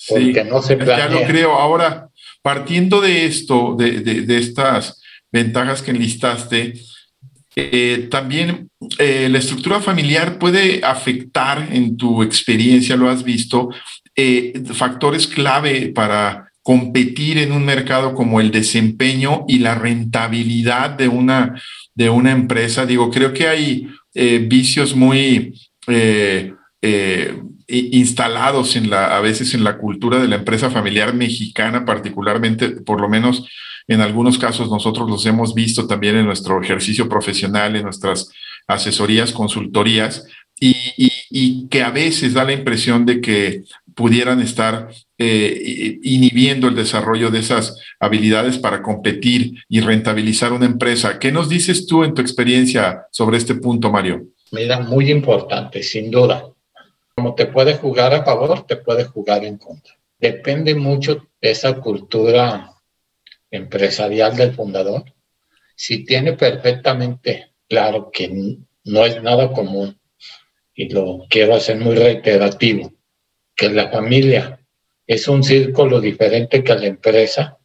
Porque 0.08 0.44
no 0.44 0.60
se 0.60 0.76
planea. 0.76 1.08
Ya 1.08 1.20
lo 1.20 1.26
creo. 1.26 1.52
Ahora, 1.52 2.05
partiendo 2.46 3.00
de 3.00 3.26
esto, 3.26 3.74
de, 3.76 4.02
de, 4.02 4.38
estas 4.38 5.02
ventajas 5.32 5.82
que 5.82 5.90
enlistaste, 5.90 6.74
eh, 7.56 8.06
también 8.08 8.70
eh, 8.98 9.28
la 9.28 9.38
estructura 9.38 9.80
familiar 9.80 10.38
puede 10.38 10.80
afectar, 10.84 11.66
en 11.72 11.96
tu 11.96 12.22
experiencia 12.22 12.96
lo 12.96 13.10
has 13.10 13.24
visto, 13.24 13.70
eh, 14.14 14.62
factores 14.74 15.26
clave 15.26 15.88
para 15.88 16.52
competir 16.62 17.38
en 17.38 17.50
un 17.50 17.64
mercado 17.64 18.14
como 18.14 18.40
el 18.40 18.52
desempeño 18.52 19.44
y 19.48 19.58
la 19.58 19.74
rentabilidad 19.74 20.90
de 20.90 21.08
una, 21.08 21.60
de 21.96 22.10
una 22.10 22.30
empresa. 22.30 22.86
Digo, 22.86 23.10
creo 23.10 23.32
que 23.32 23.48
hay 23.48 23.88
vicios 24.46 24.94
muy 24.94 25.52
instalados 27.68 28.76
en 28.76 28.90
la, 28.90 29.16
a 29.16 29.20
veces 29.20 29.54
en 29.54 29.64
la 29.64 29.78
cultura 29.78 30.18
de 30.18 30.28
la 30.28 30.36
empresa 30.36 30.70
familiar 30.70 31.14
mexicana, 31.14 31.84
particularmente, 31.84 32.70
por 32.70 33.00
lo 33.00 33.08
menos 33.08 33.46
en 33.88 34.00
algunos 34.00 34.38
casos 34.38 34.70
nosotros 34.70 35.08
los 35.08 35.26
hemos 35.26 35.54
visto 35.54 35.86
también 35.86 36.16
en 36.16 36.26
nuestro 36.26 36.60
ejercicio 36.62 37.08
profesional, 37.08 37.76
en 37.76 37.84
nuestras 37.84 38.30
asesorías, 38.66 39.32
consultorías, 39.32 40.26
y, 40.58 41.68
que 41.68 41.82
a 41.82 41.90
veces 41.90 42.32
da 42.32 42.44
la 42.44 42.54
impresión 42.54 43.04
de 43.04 43.20
que 43.20 43.64
pudieran 43.94 44.40
estar 44.40 44.88
eh, 45.18 45.98
inhibiendo 46.02 46.68
el 46.68 46.74
desarrollo 46.74 47.30
de 47.30 47.40
esas 47.40 47.78
habilidades 48.00 48.56
para 48.56 48.82
competir 48.82 49.62
y 49.68 49.80
rentabilizar 49.80 50.52
una 50.52 50.64
empresa. 50.64 51.18
¿Qué 51.18 51.30
nos 51.30 51.50
dices 51.50 51.86
tú 51.86 52.04
en 52.04 52.14
tu 52.14 52.22
experiencia 52.22 53.02
sobre 53.10 53.36
este 53.36 53.54
punto, 53.54 53.90
Mario? 53.90 54.24
Mira, 54.50 54.80
muy 54.80 55.10
importante, 55.10 55.82
sin 55.82 56.10
duda 56.10 56.46
como 57.16 57.34
te 57.34 57.46
puede 57.46 57.76
jugar 57.76 58.12
a 58.12 58.24
favor, 58.24 58.66
te 58.66 58.76
puede 58.76 59.04
jugar 59.04 59.42
en 59.42 59.56
contra. 59.56 59.98
Depende 60.18 60.74
mucho 60.74 61.26
de 61.40 61.50
esa 61.50 61.80
cultura 61.80 62.74
empresarial 63.50 64.36
del 64.36 64.52
fundador. 64.52 65.14
Si 65.74 66.04
tiene 66.04 66.34
perfectamente 66.34 67.54
claro 67.66 68.10
que 68.12 68.58
no 68.84 69.06
es 69.06 69.22
nada 69.22 69.50
común, 69.50 69.98
y 70.74 70.90
lo 70.90 71.24
quiero 71.30 71.54
hacer 71.54 71.78
muy 71.78 71.94
reiterativo, 71.94 72.92
que 73.54 73.70
la 73.70 73.90
familia 73.90 74.60
es 75.06 75.26
un 75.26 75.42
círculo 75.42 76.02
diferente 76.02 76.62
que 76.62 76.74
la 76.74 76.86
empresa, 76.86 77.56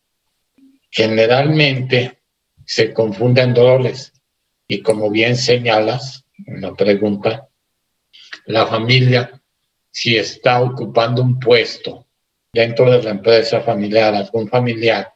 generalmente 0.89 2.22
se 2.65 2.93
confunden 2.93 3.53
roles. 3.53 4.13
Y 4.65 4.81
como 4.81 5.10
bien 5.10 5.36
señalas 5.36 6.24
en 6.46 6.62
la 6.62 6.74
pregunta, 6.74 7.50
la 8.46 8.65
familia 8.65 9.40
si 9.91 10.17
está 10.17 10.62
ocupando 10.62 11.21
un 11.21 11.39
puesto 11.39 12.07
dentro 12.51 12.89
de 12.89 13.03
la 13.03 13.12
empresa 13.12 13.62
familiar, 13.62 14.15
algún 14.15 14.48
familiar 14.48 15.13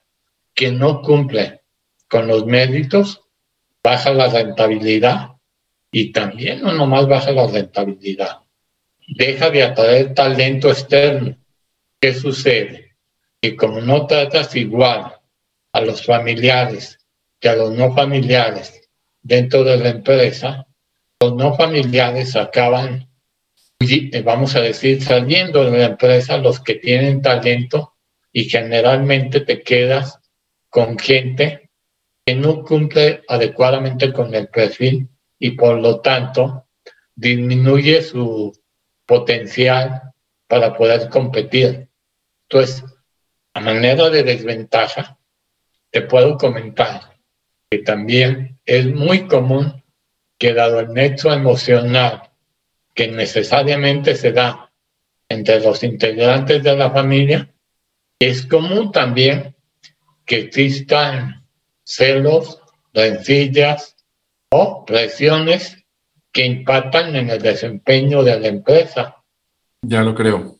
que 0.53 0.71
no 0.71 1.01
cumple 1.01 1.61
con 2.07 2.27
los 2.27 2.45
méritos, 2.45 3.21
baja 3.83 4.13
la 4.13 4.27
rentabilidad 4.27 5.31
y 5.91 6.11
también 6.11 6.61
no 6.61 6.73
nomás 6.73 7.07
baja 7.07 7.31
la 7.31 7.47
rentabilidad, 7.47 8.39
deja 9.07 9.49
de 9.49 9.63
atraer 9.63 10.13
talento 10.13 10.69
externo. 10.69 11.37
¿Qué 11.99 12.13
sucede? 12.13 12.95
Que 13.41 13.55
como 13.55 13.81
no 13.81 14.05
tratas 14.05 14.55
igual 14.55 15.13
a 15.71 15.81
los 15.81 16.05
familiares 16.05 16.99
que 17.39 17.49
a 17.49 17.55
los 17.55 17.71
no 17.71 17.93
familiares 17.93 18.89
dentro 19.21 19.63
de 19.63 19.77
la 19.77 19.89
empresa, 19.89 20.67
los 21.19 21.35
no 21.35 21.55
familiares 21.55 22.35
acaban 22.35 23.09
vamos 24.23 24.55
a 24.55 24.61
decir, 24.61 25.03
saliendo 25.03 25.63
de 25.69 25.77
la 25.77 25.85
empresa 25.85 26.37
los 26.37 26.59
que 26.59 26.75
tienen 26.75 27.21
talento 27.21 27.93
y 28.31 28.45
generalmente 28.45 29.41
te 29.41 29.61
quedas 29.61 30.19
con 30.69 30.97
gente 30.97 31.69
que 32.25 32.35
no 32.35 32.63
cumple 32.63 33.23
adecuadamente 33.27 34.11
con 34.11 34.33
el 34.33 34.47
perfil 34.47 35.07
y 35.37 35.51
por 35.51 35.79
lo 35.79 36.01
tanto 36.01 36.67
disminuye 37.15 38.01
su 38.01 38.51
potencial 39.05 40.13
para 40.47 40.75
poder 40.75 41.09
competir. 41.09 41.87
Entonces, 42.49 42.83
a 43.53 43.59
manera 43.59 44.09
de 44.09 44.23
desventaja, 44.23 45.17
te 45.91 46.01
puedo 46.01 46.37
comentar 46.37 47.15
que 47.69 47.79
también 47.79 48.59
es 48.65 48.85
muy 48.87 49.27
común 49.27 49.83
que 50.37 50.53
dado 50.53 50.79
el 50.79 50.93
nexo 50.93 51.31
emocional 51.31 52.24
que 52.95 53.09
necesariamente 53.09 54.15
se 54.15 54.31
da 54.31 54.71
entre 55.29 55.59
los 55.59 55.83
integrantes 55.83 56.63
de 56.63 56.75
la 56.75 56.89
familia, 56.91 57.53
es 58.19 58.45
común 58.45 58.91
también 58.91 59.55
que 60.25 60.39
existan 60.39 61.45
celos, 61.83 62.61
rencillas 62.93 63.95
o 64.49 64.85
presiones 64.85 65.77
que 66.31 66.45
impactan 66.45 67.15
en 67.15 67.29
el 67.29 67.41
desempeño 67.41 68.23
de 68.23 68.39
la 68.39 68.47
empresa. 68.47 69.17
Ya 69.81 70.01
lo 70.01 70.15
creo. 70.15 70.55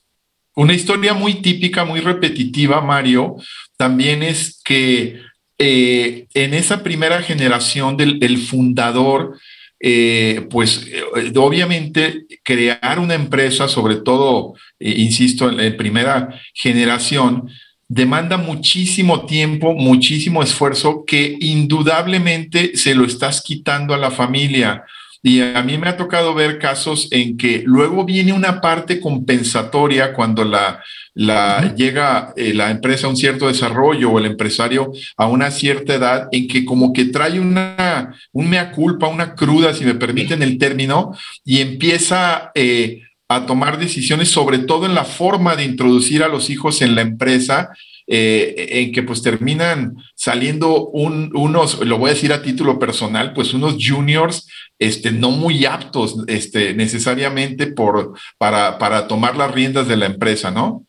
Una 0.55 0.73
historia 0.73 1.13
muy 1.13 1.41
típica, 1.41 1.85
muy 1.85 2.01
repetitiva, 2.01 2.81
Mario, 2.81 3.37
también 3.77 4.23
es 4.23 4.61
que 4.63 5.21
eh, 5.57 6.27
en 6.33 6.53
esa 6.53 6.83
primera 6.83 7.21
generación 7.21 7.97
del 7.97 8.37
fundador 8.37 9.37
eh, 9.79 10.47
pues 10.49 10.87
eh, 10.87 11.31
obviamente 11.35 12.25
crear 12.43 12.99
una 12.99 13.13
empresa, 13.13 13.67
sobre 13.67 13.97
todo, 13.97 14.53
eh, 14.79 14.95
insisto, 14.97 15.49
en 15.49 15.57
la 15.57 15.77
primera 15.77 16.29
generación, 16.53 17.49
demanda 17.87 18.37
muchísimo 18.37 19.25
tiempo, 19.25 19.73
muchísimo 19.73 20.41
esfuerzo 20.41 21.03
que 21.05 21.37
indudablemente 21.39 22.77
se 22.77 22.95
lo 22.95 23.05
estás 23.05 23.41
quitando 23.41 23.93
a 23.93 23.97
la 23.97 24.11
familia. 24.11 24.83
Y 25.21 25.41
a 25.41 25.61
mí 25.63 25.77
me 25.77 25.89
ha 25.89 25.97
tocado 25.97 26.33
ver 26.33 26.59
casos 26.59 27.07
en 27.11 27.35
que 27.35 27.63
luego 27.65 28.05
viene 28.05 28.31
una 28.31 28.61
parte 28.61 28.99
compensatoria 28.99 30.13
cuando 30.13 30.43
la, 30.43 30.83
la 31.15 31.73
llega 31.75 32.33
eh, 32.35 32.53
la 32.53 32.69
empresa 32.69 33.07
a 33.07 33.09
un 33.09 33.15
cierto 33.15 33.47
desarrollo 33.47 34.11
o 34.11 34.19
el 34.19 34.25
empresario 34.25 34.91
a 35.15 35.27
una 35.27 35.49
cierta 35.49 35.95
edad 35.95 36.27
en 36.31 36.47
que 36.47 36.65
como 36.65 36.91
que 36.91 37.05
trae 37.05 37.39
una, 37.39 38.13
un 38.33 38.49
mea 38.49 38.71
culpa, 38.71 39.07
una 39.07 39.33
cruda, 39.33 39.73
si 39.73 39.85
me 39.85 39.95
permiten 39.95 40.43
el 40.43 40.57
término, 40.57 41.15
y 41.45 41.61
empieza 41.61 42.51
eh, 42.53 43.01
a 43.29 43.45
tomar 43.45 43.79
decisiones, 43.79 44.29
sobre 44.29 44.59
todo 44.59 44.85
en 44.85 44.93
la 44.93 45.05
forma 45.05 45.55
de 45.55 45.63
introducir 45.63 46.21
a 46.21 46.27
los 46.27 46.49
hijos 46.49 46.81
en 46.81 46.95
la 46.95 47.01
empresa, 47.01 47.69
eh, 48.07 48.67
en 48.69 48.91
que 48.91 49.01
pues 49.01 49.23
terminan 49.23 49.95
saliendo 50.15 50.89
unos, 50.89 51.79
lo 51.79 51.97
voy 51.97 52.11
a 52.11 52.13
decir 52.13 52.33
a 52.33 52.43
título 52.43 52.77
personal, 52.77 53.33
pues 53.33 53.53
unos 53.53 53.77
juniors 53.79 54.47
este, 54.77 55.11
no 55.11 55.31
muy 55.31 55.65
aptos 55.65 56.17
este, 56.27 56.75
necesariamente 56.75 57.67
por, 57.67 58.13
para, 58.37 58.77
para 58.77 59.07
tomar 59.07 59.37
las 59.37 59.51
riendas 59.51 59.87
de 59.87 59.97
la 59.97 60.05
empresa, 60.05 60.51
¿no? 60.51 60.84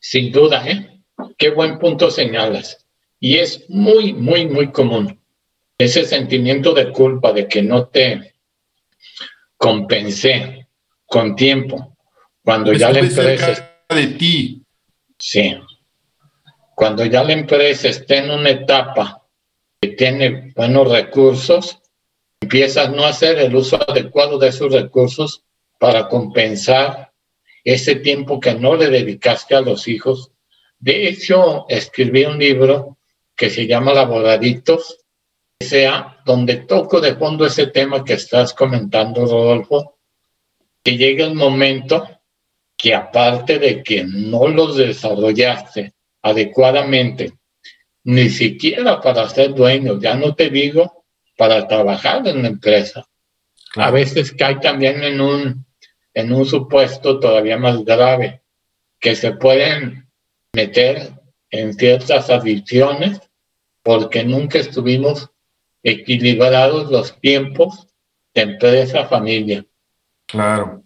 Sin 0.00 0.32
duda, 0.32 0.66
¿eh? 0.68 1.02
Qué 1.38 1.50
buen 1.50 1.78
punto 1.78 2.10
señalas. 2.10 2.86
Y 3.20 3.38
es 3.38 3.68
muy, 3.68 4.12
muy, 4.12 4.46
muy 4.46 4.72
común 4.72 5.20
ese 5.78 6.04
sentimiento 6.04 6.74
de 6.74 6.92
culpa 6.92 7.32
de 7.32 7.48
que 7.48 7.62
no 7.62 7.86
te 7.86 8.34
compensé 9.56 10.68
con 11.06 11.36
tiempo. 11.36 11.96
Cuando 12.44 12.72
ya 12.72 12.90
la 12.90 13.00
empresa... 13.00 13.68
De 13.88 14.06
ti. 14.08 14.62
Sí. 15.18 15.56
Cuando 16.74 17.04
ya 17.04 17.22
la 17.22 17.32
empresa 17.32 17.88
está 17.88 18.16
en 18.16 18.30
una 18.30 18.50
etapa 18.50 19.22
que 19.80 19.88
tiene 19.88 20.52
buenos 20.56 20.90
recursos, 20.90 21.78
empiezas 22.40 22.90
no 22.90 23.04
a 23.04 23.10
hacer 23.10 23.38
el 23.38 23.54
uso 23.54 23.78
adecuado 23.88 24.38
de 24.38 24.48
esos 24.48 24.72
recursos 24.72 25.44
para 25.78 26.08
compensar 26.08 27.11
ese 27.64 27.96
tiempo 27.96 28.40
que 28.40 28.54
no 28.54 28.76
le 28.76 28.88
dedicaste 28.88 29.54
a 29.54 29.60
los 29.60 29.88
hijos. 29.88 30.32
De 30.78 31.08
hecho, 31.08 31.66
escribí 31.68 32.24
un 32.24 32.38
libro 32.38 32.98
que 33.36 33.50
se 33.50 33.66
llama 33.66 33.94
Laboraditos, 33.94 34.98
sea 35.60 36.20
donde 36.24 36.56
toco 36.56 37.00
de 37.00 37.14
fondo 37.14 37.46
ese 37.46 37.68
tema 37.68 38.04
que 38.04 38.14
estás 38.14 38.52
comentando, 38.52 39.24
Rodolfo, 39.24 39.96
que 40.82 40.96
llegue 40.96 41.24
el 41.24 41.34
momento 41.34 42.08
que 42.76 42.94
aparte 42.94 43.58
de 43.58 43.82
que 43.82 44.04
no 44.04 44.48
los 44.48 44.76
desarrollaste 44.76 45.92
adecuadamente, 46.22 47.32
ni 48.04 48.28
siquiera 48.28 49.00
para 49.00 49.28
ser 49.28 49.54
dueño, 49.54 50.00
ya 50.00 50.16
no 50.16 50.34
te 50.34 50.50
digo 50.50 51.04
para 51.36 51.66
trabajar 51.68 52.26
en 52.26 52.42
la 52.42 52.48
empresa. 52.48 53.06
A 53.76 53.90
veces 53.90 54.32
cae 54.32 54.56
también 54.56 55.02
en 55.04 55.20
un, 55.20 55.66
en 56.14 56.32
un 56.32 56.46
supuesto 56.46 57.18
todavía 57.18 57.56
más 57.56 57.84
grave, 57.84 58.42
que 59.00 59.16
se 59.16 59.32
pueden 59.32 60.08
meter 60.52 61.12
en 61.50 61.74
ciertas 61.74 62.30
adicciones 62.30 63.20
porque 63.82 64.24
nunca 64.24 64.58
estuvimos 64.58 65.30
equilibrados 65.82 66.90
los 66.90 67.20
tiempos 67.20 67.88
de 68.34 68.42
empresa-familia. 68.42 69.64
Claro, 70.26 70.84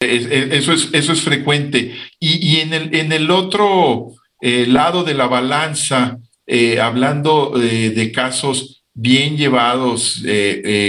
eso 0.00 0.72
es, 0.72 0.88
eso 0.92 1.12
es 1.12 1.20
frecuente. 1.20 1.94
Y, 2.18 2.54
y 2.54 2.60
en, 2.60 2.72
el, 2.72 2.94
en 2.94 3.12
el 3.12 3.30
otro 3.30 4.14
eh, 4.40 4.66
lado 4.66 5.02
de 5.02 5.14
la 5.14 5.26
balanza, 5.26 6.18
eh, 6.46 6.80
hablando 6.80 7.60
eh, 7.60 7.90
de 7.90 8.12
casos 8.12 8.84
bien 8.94 9.36
llevados, 9.36 10.22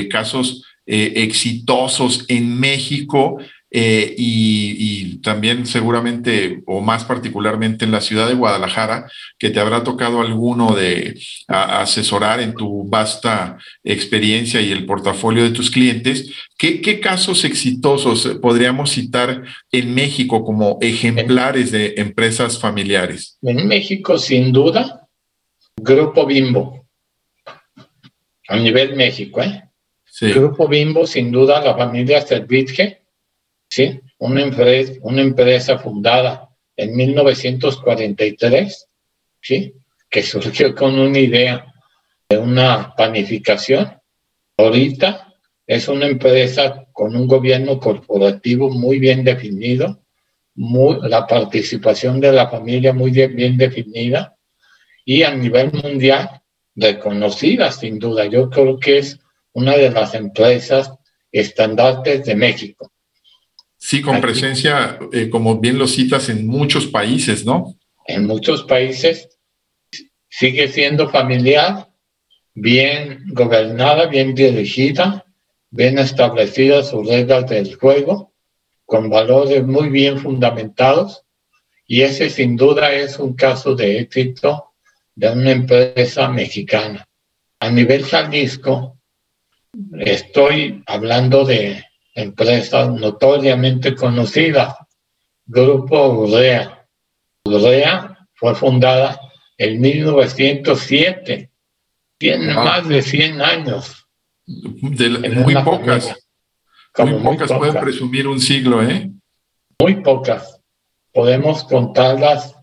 casos 0.10 0.63
exitosos 0.88 2.25
en 2.27 2.60
México, 2.60 3.38
eh, 3.71 4.15
y, 4.17 5.19
también 5.21 5.65
seguramente, 5.67 6.63
o 6.65 6.81
más 6.81 7.03
particularmente 7.03 7.85
en 7.85 7.91
la 7.91 8.01
ciudad 8.01 8.27
de 8.27 8.33
Guadalajara, 8.33 9.11
que 9.38 9.51
te 9.51 9.59
habrá 9.59 9.83
tocado 9.83 10.21
alguno 10.21 10.75
de 10.75 11.19
asesorar 11.47 12.39
en 12.39 12.53
tu 12.55 12.88
vasta 12.88 13.57
experiencia 13.83 14.61
y 14.61 14.71
el 14.71 14.85
portafolio 14.85 15.43
de 15.43 15.51
tus 15.51 15.69
clientes. 15.69 16.31
¿Qué, 16.57 16.81
¿Qué, 16.81 16.99
casos 16.99 17.43
exitosos 17.43 18.39
podríamos 18.41 18.91
citar 18.91 19.43
en 19.71 19.93
México 19.93 20.43
como 20.43 20.79
ejemplares 20.82 21.71
de 21.71 21.95
empresas 21.97 22.60
familiares? 22.60 23.38
En 23.41 23.67
México, 23.67 24.17
sin 24.17 24.51
duda, 24.51 25.08
Grupo 25.77 26.25
Bimbo. 26.25 26.88
A 28.47 28.58
nivel 28.58 28.95
México, 28.95 29.43
¿eh? 29.43 29.63
Grupo 30.21 30.67
Bimbo, 30.67 31.05
sin 31.05 31.32
duda, 31.32 31.63
la 31.63 31.77
familia 31.77 32.21
Servitje 32.21 32.98
¿sí? 33.69 34.01
Una 34.17 34.41
empresa, 34.41 34.93
una 35.01 35.21
empresa 35.21 35.77
fundada 35.77 36.49
en 36.75 36.95
1943, 36.95 38.88
¿sí? 39.41 39.73
Que 40.10 40.23
surgió 40.23 40.75
con 40.75 40.99
una 40.99 41.19
idea 41.19 41.73
de 42.27 42.38
una 42.38 42.93
panificación. 42.95 43.97
Ahorita 44.58 45.34
es 45.65 45.88
una 45.88 46.08
empresa 46.08 46.86
con 46.91 47.15
un 47.15 47.27
gobierno 47.27 47.79
corporativo 47.79 48.69
muy 48.69 48.99
bien 48.99 49.23
definido, 49.23 50.01
muy, 50.55 50.97
la 51.08 51.25
participación 51.27 52.19
de 52.19 52.34
la 52.34 52.49
familia 52.49 52.91
muy 52.91 53.12
bien 53.12 53.55
definida 53.55 54.36
y 55.05 55.23
a 55.23 55.34
nivel 55.34 55.71
mundial 55.71 56.41
reconocida 56.75 57.71
sin 57.71 57.99
duda. 57.99 58.25
Yo 58.25 58.49
creo 58.49 58.79
que 58.79 58.97
es 58.97 59.19
una 59.53 59.77
de 59.77 59.91
las 59.91 60.15
empresas 60.15 60.91
estandartes 61.32 62.25
de 62.25 62.36
México. 62.36 62.91
Sí, 63.89 64.04
con 64.04 64.21
presencia, 64.21 64.99
eh, 65.12 65.32
como 65.32 65.60
bien 65.60 65.80
lo 65.80 65.88
citas, 65.88 66.30
en 66.30 66.45
muchos 66.45 66.86
países, 66.86 67.43
¿no? 67.43 67.75
En 68.06 68.28
muchos 68.28 68.62
países 68.62 69.39
sigue 70.30 70.67
siendo 70.67 71.10
familiar, 71.10 71.89
bien 72.54 73.23
gobernada, 73.32 74.06
bien 74.06 74.36
dirigida, 74.36 75.25
bien 75.71 75.97
establecidas 75.97 76.91
sus 76.91 77.08
reglas 77.08 77.49
del 77.49 77.78
juego, 77.78 78.32
con 78.86 79.10
valores 79.10 79.65
muy 79.65 79.89
bien 79.89 80.19
fundamentados. 80.19 81.23
Y 81.88 82.04
ese 82.04 82.30
sin 82.30 82.58
duda 82.58 82.93
es 82.93 83.17
un 83.17 83.34
caso 83.34 83.73
de 83.73 84.02
éxito 84.02 84.65
de 85.15 85.32
una 85.32 85.49
empresa 85.49 86.30
mexicana. 86.30 87.08
A 87.60 87.71
nivel 87.71 88.04
Jalisco, 88.06 88.99
estoy 89.97 90.84
hablando 90.86 91.43
de 91.43 91.88
empresa 92.21 92.88
notoriamente 92.88 93.95
conocida, 93.95 94.88
Grupo 95.45 96.10
Urrea. 96.10 96.88
Urrea 97.45 98.27
fue 98.34 98.55
fundada 98.55 99.19
en 99.58 99.82
1907, 99.82 101.49
tiene 102.17 102.53
más 102.53 102.88
de 102.88 103.01
100 103.01 103.41
años. 103.41 104.08
muy 104.45 105.55
pocas. 105.63 106.15
muy, 106.97 107.13
pocas 107.23 107.51
pueden 107.53 107.79
presumir 107.79 108.27
un 108.27 108.39
siglo, 108.39 108.84
¿eh? 108.84 109.12
Muy 109.79 109.95
pocas. 110.01 110.60
Podemos 111.13 111.63
contarlas. 111.63 112.55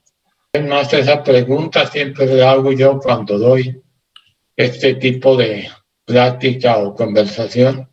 Más 0.68 0.92
esa 0.94 1.22
pregunta 1.22 1.86
siempre 1.86 2.26
la 2.26 2.52
hago 2.52 2.72
yo 2.72 2.98
cuando 2.98 3.38
doy 3.38 3.82
este 4.56 4.94
tipo 4.94 5.36
de 5.36 5.68
plática 6.06 6.78
o 6.78 6.94
conversación 6.94 7.90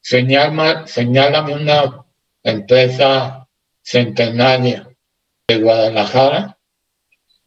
señálame 0.00 1.54
una 1.54 2.04
empresa 2.42 3.46
centenaria 3.82 4.88
de 5.48 5.58
Guadalajara. 5.58 6.56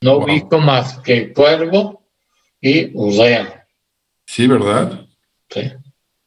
No 0.02 0.18
ubico 0.18 0.60
más 0.60 1.00
que 1.00 1.32
Cuervo 1.32 2.06
y 2.60 2.92
Urrea. 2.94 3.66
Sí, 4.26 4.48
¿verdad? 4.48 5.06
Sí. 5.50 5.72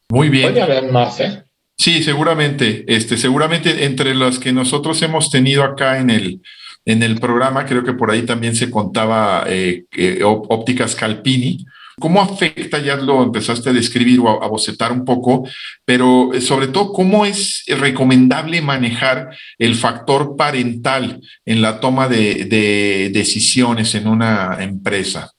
Muy 0.09 0.29
bien. 0.29 0.53
Puede 0.53 0.63
haber 0.63 0.91
más, 0.91 1.21
¿eh? 1.21 1.45
Sí, 1.77 2.03
seguramente. 2.03 2.85
Este, 2.89 3.17
seguramente 3.19 3.85
entre 3.85 4.15
las 4.15 4.39
que 4.39 4.53
nosotros 4.53 5.01
hemos 5.03 5.31
tenido 5.31 5.63
acá 5.63 5.99
en 5.99 6.11
el, 6.11 6.41
en 6.87 7.03
el 7.03 7.19
programa, 7.21 7.67
creo 7.67 7.85
que 7.85 7.93
por 7.93 8.11
ahí 8.11 8.23
también 8.23 8.57
se 8.57 8.71
contaba 8.71 9.45
eh, 9.47 9.85
ópticas 10.23 10.95
Calpini, 10.95 11.67
¿Cómo 11.99 12.21
afecta, 12.21 12.79
ya 12.79 12.97
lo 12.97 13.23
empezaste 13.23 13.71
a 13.71 13.73
describir 13.73 14.21
o 14.21 14.43
a, 14.43 14.47
bocetar 14.49 14.93
un 14.93 15.03
poco, 15.03 15.49
pero 15.83 16.35
eh, 16.35 16.43
sobre 16.43 16.69
todo, 16.69 16.93
cómo 16.93 17.25
es 17.25 17.65
recomendable 17.69 18.61
manejar 18.61 19.31
el 19.59 19.75
factor 19.75 20.37
parental 20.37 21.23
en 21.47 21.63
la 21.63 21.81
toma 21.81 22.07
de, 22.07 23.11
decisiones 23.15 23.95
en 23.95 24.09
una 24.09 24.59
empresa? 24.61 25.33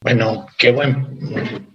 Bueno, 0.00 0.46
qué 0.56 0.72
buen 0.72 1.68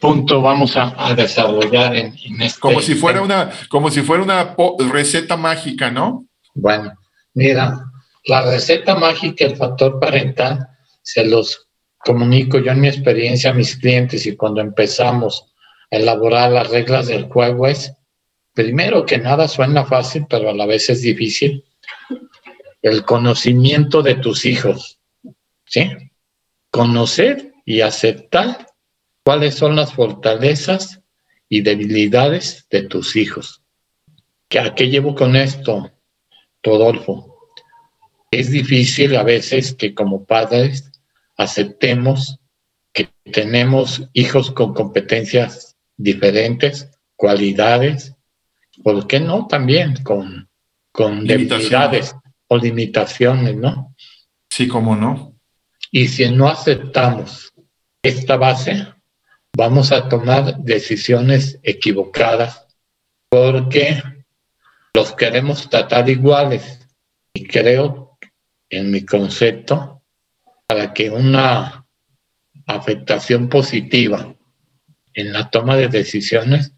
punto 0.00 0.40
vamos 0.40 0.76
a, 0.76 1.12
desarrollar 1.16 1.96
en, 1.96 2.14
este. 2.40 2.60
Como 2.60 2.80
si 2.80 2.94
fuera 2.94 3.20
una, 3.20 3.50
como 3.68 3.90
si 3.90 4.02
fuera 4.02 4.22
una 4.22 4.54
receta 4.92 5.36
mágica, 5.36 5.90
¿no? 5.90 6.26
Bueno, 6.54 6.92
mira, 7.34 7.80
la 8.26 8.42
receta 8.42 8.94
mágica, 8.94 9.44
el 9.44 9.56
factor 9.56 9.98
parental, 9.98 10.68
se 11.02 11.24
los 11.24 11.69
comunico 12.00 12.58
yo 12.58 12.72
en 12.72 12.80
mi 12.80 12.88
experiencia 12.88 13.50
a 13.50 13.54
mis 13.54 13.76
clientes 13.76 14.26
y 14.26 14.36
cuando 14.36 14.60
empezamos 14.60 15.54
a 15.90 15.96
elaborar 15.96 16.50
las 16.50 16.70
reglas 16.70 17.06
del 17.06 17.24
juego 17.24 17.66
es, 17.66 17.92
primero 18.54 19.04
que 19.04 19.18
nada 19.18 19.48
suena 19.48 19.84
fácil, 19.84 20.26
pero 20.28 20.50
a 20.50 20.54
la 20.54 20.66
vez 20.66 20.90
es 20.90 21.02
difícil, 21.02 21.64
el 22.82 23.04
conocimiento 23.04 24.02
de 24.02 24.14
tus 24.14 24.46
hijos, 24.46 24.98
¿sí? 25.66 25.90
Conocer 26.70 27.52
y 27.64 27.82
aceptar 27.82 28.66
cuáles 29.22 29.54
son 29.54 29.76
las 29.76 29.92
fortalezas 29.92 31.00
y 31.48 31.60
debilidades 31.60 32.66
de 32.70 32.82
tus 32.82 33.16
hijos. 33.16 33.62
¿A 34.58 34.74
qué 34.74 34.88
llevo 34.88 35.14
con 35.14 35.36
esto, 35.36 35.90
Rodolfo? 36.62 37.52
Es 38.30 38.50
difícil 38.50 39.16
a 39.16 39.22
veces 39.22 39.74
que 39.74 39.94
como 39.94 40.24
padres 40.24 40.89
aceptemos 41.40 42.38
que 42.92 43.08
tenemos 43.32 44.08
hijos 44.12 44.50
con 44.50 44.74
competencias 44.74 45.76
diferentes, 45.96 46.90
cualidades, 47.16 48.14
¿por 48.82 49.06
qué 49.06 49.20
no? 49.20 49.46
También 49.46 50.02
con, 50.02 50.50
con 50.92 51.26
debilidades 51.26 52.14
o 52.46 52.58
limitaciones, 52.58 53.56
¿no? 53.56 53.94
Sí, 54.50 54.68
cómo 54.68 54.94
no. 54.94 55.34
Y 55.90 56.08
si 56.08 56.30
no 56.30 56.48
aceptamos 56.48 57.52
esta 58.02 58.36
base, 58.36 58.86
vamos 59.56 59.92
a 59.92 60.10
tomar 60.10 60.58
decisiones 60.58 61.58
equivocadas 61.62 62.66
porque 63.30 64.02
los 64.92 65.12
queremos 65.12 65.70
tratar 65.70 66.10
iguales. 66.10 66.86
Y 67.32 67.46
creo, 67.46 68.18
en 68.68 68.90
mi 68.90 69.06
concepto, 69.06 69.99
para 70.70 70.94
que 70.94 71.10
una 71.10 71.84
afectación 72.64 73.48
positiva 73.48 74.36
en 75.14 75.32
la 75.32 75.50
toma 75.50 75.76
de 75.76 75.88
decisiones, 75.88 76.72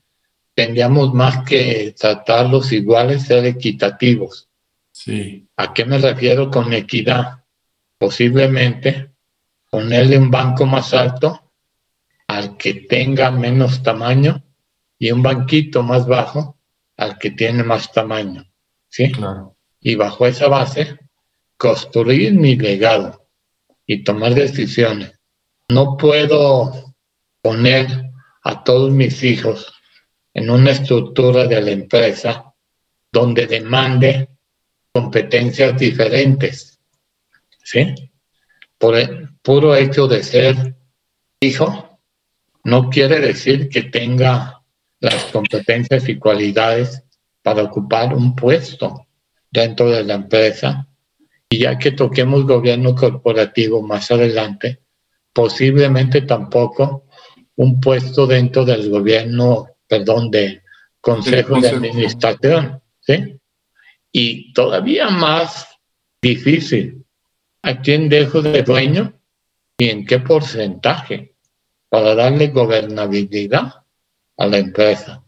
tendríamos 0.54 1.12
más 1.12 1.44
que 1.44 1.94
tratarlos 2.00 2.72
iguales, 2.72 3.24
ser 3.24 3.44
equitativos. 3.44 4.48
Sí. 4.92 5.46
¿A 5.58 5.74
qué 5.74 5.84
me 5.84 5.98
refiero 5.98 6.50
con 6.50 6.72
equidad? 6.72 7.44
Posiblemente 7.98 9.10
ponerle 9.68 10.16
un 10.16 10.30
banco 10.30 10.64
más 10.64 10.94
alto 10.94 11.52
al 12.28 12.56
que 12.56 12.72
tenga 12.72 13.30
menos 13.30 13.82
tamaño 13.82 14.42
y 14.98 15.10
un 15.10 15.22
banquito 15.22 15.82
más 15.82 16.06
bajo 16.06 16.56
al 16.96 17.18
que 17.18 17.32
tiene 17.32 17.62
más 17.62 17.92
tamaño. 17.92 18.50
¿Sí? 18.88 19.12
Claro. 19.12 19.54
Y 19.80 19.96
bajo 19.96 20.26
esa 20.26 20.48
base, 20.48 20.98
construir 21.58 22.32
mi 22.32 22.56
legado 22.56 23.21
y 23.86 24.04
tomar 24.04 24.34
decisiones. 24.34 25.12
No 25.68 25.96
puedo 25.96 26.94
poner 27.40 27.86
a 28.42 28.64
todos 28.64 28.90
mis 28.90 29.22
hijos 29.22 29.72
en 30.34 30.50
una 30.50 30.70
estructura 30.70 31.46
de 31.46 31.60
la 31.60 31.70
empresa 31.70 32.52
donde 33.10 33.46
demande 33.46 34.28
competencias 34.92 35.78
diferentes. 35.78 36.78
¿Sí? 37.62 37.94
Por 38.78 38.96
el 38.96 39.28
puro 39.42 39.74
hecho 39.74 40.06
de 40.08 40.22
ser 40.22 40.74
hijo, 41.40 42.00
no 42.64 42.90
quiere 42.90 43.20
decir 43.20 43.68
que 43.68 43.82
tenga 43.82 44.62
las 45.00 45.24
competencias 45.26 46.08
y 46.08 46.18
cualidades 46.18 47.02
para 47.42 47.64
ocupar 47.64 48.14
un 48.14 48.34
puesto 48.36 49.06
dentro 49.50 49.90
de 49.90 50.04
la 50.04 50.14
empresa. 50.14 50.88
Y 51.52 51.58
ya 51.58 51.78
que 51.78 51.92
toquemos 51.92 52.46
gobierno 52.46 52.94
corporativo 52.94 53.82
más 53.82 54.10
adelante, 54.10 54.80
posiblemente 55.34 56.22
tampoco 56.22 57.04
un 57.56 57.78
puesto 57.78 58.26
dentro 58.26 58.64
del 58.64 58.88
gobierno, 58.88 59.68
perdón, 59.86 60.30
de 60.30 60.62
consejo 60.98 61.60
de 61.60 61.68
administración, 61.68 62.80
¿sí? 63.00 63.38
Y 64.10 64.54
todavía 64.54 65.10
más 65.10 65.68
difícil, 66.22 67.04
¿a 67.60 67.82
quién 67.82 68.08
dejo 68.08 68.40
de 68.40 68.62
dueño 68.62 69.12
y 69.76 69.90
en 69.90 70.06
qué 70.06 70.20
porcentaje 70.20 71.34
para 71.90 72.14
darle 72.14 72.46
gobernabilidad 72.46 73.84
a 74.38 74.46
la 74.46 74.56
empresa? 74.56 75.22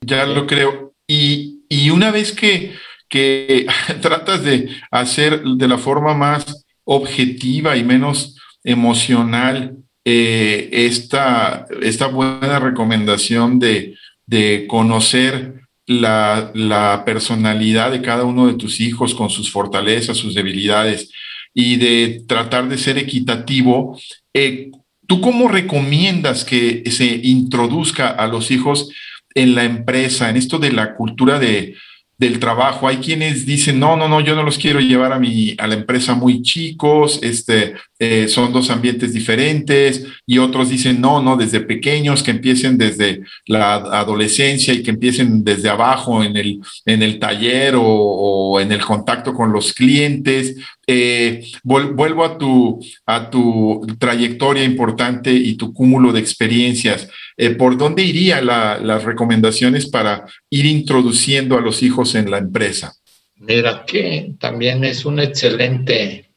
Ya 0.00 0.26
lo 0.26 0.44
creo. 0.44 0.94
Y, 1.06 1.64
y 1.68 1.90
una 1.90 2.10
vez 2.10 2.32
que, 2.32 2.74
que 3.08 3.66
tratas 4.00 4.44
de 4.44 4.68
hacer 4.90 5.42
de 5.42 5.68
la 5.68 5.78
forma 5.78 6.14
más 6.14 6.64
objetiva 6.84 7.76
y 7.76 7.84
menos 7.84 8.36
emocional 8.64 9.76
eh, 10.04 10.68
esta, 10.72 11.66
esta 11.82 12.06
buena 12.06 12.58
recomendación 12.58 13.58
de, 13.58 13.94
de 14.26 14.66
conocer 14.68 15.54
la, 15.86 16.50
la, 16.54 17.02
personalidad 17.04 17.90
de 17.90 18.02
cada 18.02 18.24
uno 18.24 18.46
de 18.46 18.54
tus 18.54 18.80
hijos 18.80 19.14
con 19.14 19.30
sus 19.30 19.50
fortalezas, 19.50 20.16
sus 20.16 20.34
debilidades 20.34 21.10
y 21.54 21.76
de 21.76 22.22
tratar 22.26 22.68
de 22.68 22.78
ser 22.78 22.98
equitativo. 22.98 23.98
Eh, 24.34 24.70
¿Tú 25.06 25.20
cómo 25.20 25.48
recomiendas 25.48 26.44
que 26.44 26.82
se 26.90 27.20
introduzca 27.22 28.08
a 28.08 28.26
los 28.28 28.50
hijos 28.50 28.90
en 29.34 29.54
la 29.54 29.64
empresa, 29.64 30.28
en 30.28 30.36
esto 30.36 30.58
de 30.58 30.72
la 30.72 30.94
cultura 30.94 31.38
de, 31.38 31.74
del 32.18 32.40
trabajo. 32.40 32.88
Hay 32.88 32.98
quienes 32.98 33.46
dicen, 33.46 33.78
no, 33.78 33.96
no, 33.96 34.08
no, 34.08 34.20
yo 34.20 34.34
no 34.34 34.42
los 34.42 34.58
quiero 34.58 34.80
llevar 34.80 35.12
a, 35.12 35.18
mi, 35.18 35.54
a 35.58 35.66
la 35.66 35.74
empresa 35.74 36.14
muy 36.14 36.42
chicos, 36.42 37.20
este, 37.22 37.76
eh, 37.98 38.28
son 38.28 38.52
dos 38.52 38.70
ambientes 38.70 39.12
diferentes, 39.12 40.06
y 40.24 40.38
otros 40.38 40.68
dicen, 40.68 41.00
no, 41.00 41.20
no, 41.20 41.36
desde 41.36 41.60
pequeños, 41.60 42.22
que 42.22 42.30
empiecen 42.30 42.78
desde 42.78 43.22
la 43.46 43.74
adolescencia 43.74 44.72
y 44.72 44.82
que 44.82 44.90
empiecen 44.90 45.42
desde 45.42 45.68
abajo 45.68 46.22
en 46.22 46.36
el, 46.36 46.60
en 46.84 47.02
el 47.02 47.18
taller 47.18 47.74
o, 47.76 48.60
en 48.60 48.72
el 48.72 48.84
contacto 48.84 49.34
con 49.34 49.52
los 49.52 49.72
clientes. 49.72 50.56
Eh, 50.86 51.44
vuelvo 51.62 52.24
a 52.24 52.38
tu, 52.38 52.80
a 53.04 53.28
tu 53.30 53.86
trayectoria 53.98 54.64
importante 54.64 55.32
y 55.32 55.56
tu 55.56 55.72
cúmulo 55.72 56.12
de 56.12 56.20
experiencias. 56.20 57.08
Eh, 57.36 57.50
¿Por 57.50 57.76
dónde 57.76 58.04
irían 58.04 58.46
las 58.46 59.04
recomendaciones 59.04 59.86
para 59.86 60.24
ir 60.50 60.66
introduciendo 60.66 61.58
a 61.58 61.60
los 61.60 61.82
hijos 61.82 62.14
en 62.14 62.30
la 62.30 62.38
empresa? 62.38 62.94
Mira, 63.36 63.84
que 63.86 64.34
también 64.40 64.84
es 64.84 65.04
un 65.04 65.20
excelente 65.20 66.27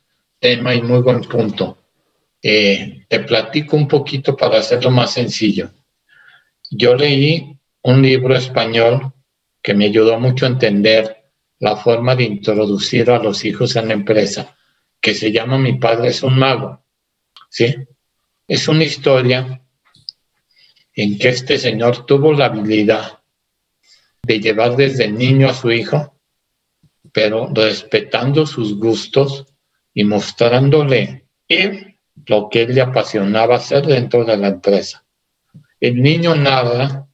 tema 0.42 0.74
y 0.74 0.82
muy 0.82 1.02
buen 1.02 1.22
punto. 1.22 1.78
Eh, 2.42 3.06
te 3.08 3.20
platico 3.20 3.78
un 3.78 3.88
poquito 3.88 4.36
para 4.36 4.58
hacerlo 4.58 4.90
más 4.90 5.14
sencillo. 5.14 5.70
Yo 6.72 6.96
leí 6.96 7.56
un 7.84 8.02
libro 8.02 8.36
español 8.36 9.14
que 9.62 9.76
me 9.76 9.86
ayudó 9.86 10.20
mucho 10.20 10.46
a 10.46 10.50
entender 10.50 11.26
la 11.60 11.76
forma 11.76 12.16
de 12.16 12.24
introducir 12.24 13.12
a 13.12 13.22
los 13.22 13.46
hijos 13.46 13.76
en 13.76 13.90
la 13.90 13.94
empresa, 13.94 14.58
que 15.00 15.14
se 15.14 15.32
llama 15.32 15.60
Mi 15.60 15.74
padre 15.74 16.08
es 16.08 16.24
un 16.24 16.40
mago. 16.40 16.84
¿Sí? 17.48 17.76
Es 18.48 18.68
una 18.68 18.84
historia 18.84 19.62
en 20.96 21.20
que 21.20 21.30
este 21.30 21.60
señor 21.60 22.08
tuvo 22.08 22.34
la 22.34 22.46
habilidad 22.46 23.20
de 24.24 24.40
llevar 24.40 24.76
desde 24.76 25.08
niño 25.08 25.50
a 25.50 25.54
su 25.54 25.72
hijo, 25.72 26.20
pero 27.14 27.52
respetando 27.54 28.48
sus 28.48 28.76
gustos 28.80 29.51
y 29.94 30.04
mostrándole 30.04 31.26
él 31.48 32.00
lo 32.26 32.50
que 32.50 32.64
él 32.64 32.76
le 32.76 32.82
apasionaba 32.82 33.56
hacer 33.56 33.86
dentro 33.86 34.24
de 34.26 34.38
la 34.38 34.48
empresa. 34.50 35.04
El 35.80 36.02
niño 36.02 36.36
narra 36.36 37.08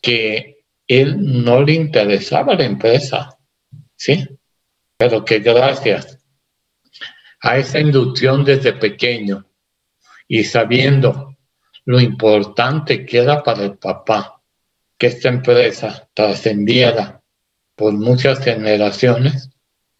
que 0.00 0.64
él 0.86 1.44
no 1.44 1.62
le 1.62 1.72
interesaba 1.72 2.54
la 2.54 2.64
empresa, 2.64 3.38
¿sí? 3.96 4.28
Pero 4.96 5.24
que 5.24 5.40
gracias 5.40 6.18
a 7.40 7.58
esa 7.58 7.80
inducción 7.80 8.44
desde 8.44 8.72
pequeño 8.72 9.46
y 10.28 10.44
sabiendo 10.44 11.36
lo 11.84 12.00
importante 12.00 13.04
que 13.04 13.18
era 13.18 13.42
para 13.42 13.64
el 13.64 13.76
papá 13.76 14.40
que 14.96 15.08
esta 15.08 15.28
empresa 15.28 16.08
trascendiera 16.14 17.20
por 17.74 17.92
muchas 17.92 18.38
generaciones, 18.38 19.50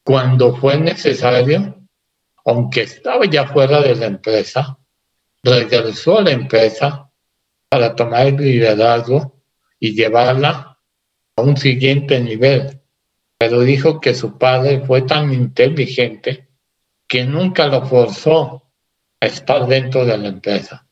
cuando 0.05 0.55
fue 0.55 0.79
necesario, 0.79 1.84
aunque 2.45 2.83
estaba 2.83 3.25
ya 3.27 3.47
fuera 3.47 3.81
de 3.81 3.95
la 3.97 4.07
empresa, 4.07 4.79
regresó 5.43 6.19
a 6.19 6.23
la 6.23 6.31
empresa 6.33 7.11
para 7.69 7.95
tomar 7.95 8.27
el 8.27 8.37
liderazgo 8.37 9.43
y 9.79 9.95
llevarla 9.95 10.79
a 11.37 11.43
un 11.43 11.57
siguiente 11.57 12.21
nivel 12.21 12.81
pero 13.39 13.61
dijo 13.61 14.01
que 14.01 14.15
su 14.15 14.39
padre 14.39 14.81
fue 14.87 15.03
tan 15.03 15.33
inteligente 15.33 16.49
que 17.07 17.25
nunca 17.25 17.67
lo 17.67 17.87
forzó 17.87 18.71
a 19.21 19.27
estar 19.27 19.67
dentro 19.67 20.05
de 20.05 20.17
la 20.17 20.29
empresa. 20.29 20.87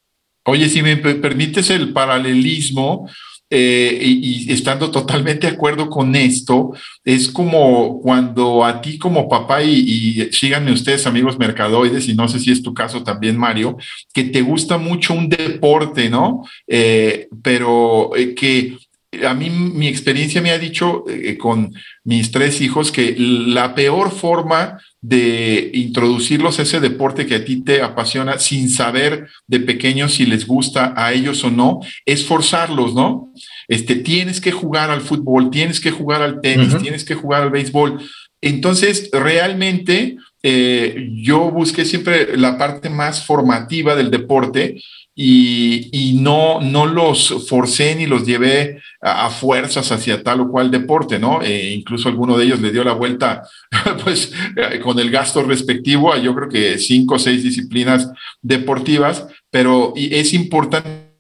Oye, 0.45 0.69
si 0.69 0.83
me 0.83 0.97
permites 0.97 1.71
el 1.71 1.93
paralelismo, 1.95 3.09
eh, 3.55 3.99
y, 4.03 4.51
estando 4.51 4.91
totalmente 4.91 5.47
de 5.47 5.53
acuerdo 5.53 5.91
con 5.91 6.17
esto, 6.17 6.73
es 7.05 7.29
como 7.29 8.01
cuando 8.01 8.65
a 8.65 8.81
ti 8.81 8.97
como 8.97 9.29
papá, 9.29 9.62
y, 9.62 10.31
síganme 10.33 10.73
ustedes 10.73 11.07
amigos 11.07 11.38
mercadoides, 11.38 12.09
y 12.09 12.15
no 12.15 12.29
sé 12.29 12.38
si 12.38 12.51
es 12.51 12.62
tu 12.62 12.73
caso 12.73 13.03
también, 13.03 13.37
Mario, 13.37 13.77
que 14.15 14.25
te 14.25 14.41
gusta 14.41 14.79
mucho 14.79 15.12
un 15.12 15.29
deporte, 15.29 16.09
¿no? 16.09 16.47
Eh, 16.67 17.29
pero 17.43 18.17
eh, 18.17 18.35
que 18.35 18.79
a 19.23 19.35
mí 19.35 19.51
mi 19.51 19.87
experiencia 19.87 20.41
me 20.41 20.53
ha 20.53 20.59
dicho 20.59 21.05
con 21.38 21.75
mis 22.05 22.31
tres 22.31 22.62
hijos 22.62 22.91
que 22.91 23.15
la 23.19 23.75
peor 23.75 24.12
forma 24.12 24.79
de 25.03 25.73
introducirlos 25.75 26.59
a 26.59 26.62
ese 26.62 26.79
deporte 26.79 27.27
que 27.27 27.35
a 27.35 27.45
ti 27.45 27.61
te 27.61 27.83
apasiona 27.83 28.38
sin 28.38 28.71
saber 28.71 29.27
de 29.49 29.59
pequeños 29.59 30.15
si 30.15 30.27
les 30.27 30.47
gusta 30.47 30.95
a 30.97 31.12
ellos 31.12 31.43
o 31.43 31.51
no, 31.51 31.81
es 32.07 32.25
forzarlos, 32.25 32.95
¿no? 32.95 33.33
Este, 33.67 33.97
tienes 33.97 34.41
que 34.41 34.53
jugar 34.53 34.91
al 34.91 35.01
fútbol, 35.01 35.51
tienes 35.51 35.81
que 35.81 35.91
jugar 35.91 36.23
al 36.23 36.41
tenis, 36.41 36.77
tienes 36.81 37.05
que 37.05 37.17
jugar 37.17 37.43
al 37.43 37.51
béisbol. 37.51 38.01
Entonces, 38.41 39.11
realmente 39.12 40.17
eh, 40.45 41.09
yo 41.15 41.51
busqué 41.51 41.85
siempre 41.85 42.37
la 42.37 42.57
parte 42.57 42.88
más 42.88 43.25
formativa 43.25 43.97
del 43.97 44.11
deporte 44.11 44.81
y, 45.15 46.19
no, 46.21 46.61
no 46.61 46.87
los 46.87 47.47
forcé 47.49 47.95
ni 47.95 48.07
los 48.07 48.27
llevé 48.27 48.81
a, 49.03 49.29
fuerzas 49.31 49.91
hacia 49.93 50.23
tal 50.23 50.41
o 50.41 50.49
cual 50.49 50.71
deporte, 50.71 51.19
¿no? 51.19 51.43
E 51.43 51.73
incluso 51.73 52.09
alguno 52.09 52.38
de 52.38 52.45
ellos 52.45 52.61
le 52.61 52.71
dio 52.71 52.85
la 52.85 52.93
vuelta, 52.93 53.43
pues, 54.05 54.33
eh, 54.57 54.79
con 54.81 54.99
el 54.99 55.11
gasto 55.11 55.43
respectivo 55.43 56.12
a 56.12 56.19
yo 56.19 56.35
creo 56.35 56.49
que 56.49 56.79
cinco 56.79 57.17
o 57.17 57.19
seis 57.19 57.43
disciplinas 57.43 58.11
deportivas, 58.41 59.27
pero 59.51 59.93
es 59.97 60.33
importante 60.33 61.12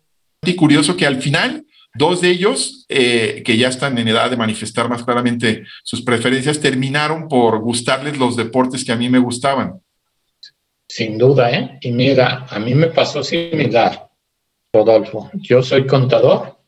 y 0.44 0.54
curioso 0.54 0.96
que 0.96 1.06
al 1.06 1.20
final 1.20 1.64
Dos 1.94 2.22
de 2.22 2.30
ellos, 2.30 2.86
eh, 2.88 3.42
que 3.44 3.58
ya 3.58 3.68
están 3.68 3.98
en 3.98 4.08
edad 4.08 4.30
de 4.30 4.36
manifestar 4.36 4.88
más 4.88 5.04
claramente 5.04 5.64
sus 5.84 6.00
preferencias, 6.00 6.58
terminaron 6.58 7.28
por 7.28 7.60
gustarles 7.60 8.16
los 8.16 8.34
deportes 8.34 8.82
que 8.82 8.92
a 8.92 8.96
mí 8.96 9.10
me 9.10 9.18
gustaban. 9.18 9.80
Sin 10.88 11.18
duda, 11.18 11.50
¿eh? 11.50 11.78
Y 11.82 11.92
mira, 11.92 12.46
a 12.48 12.58
mí 12.58 12.74
me 12.74 12.86
pasó 12.86 13.22
similar, 13.22 14.08
Rodolfo. 14.72 15.30
Yo 15.34 15.62
soy 15.62 15.86
contador, 15.86 16.60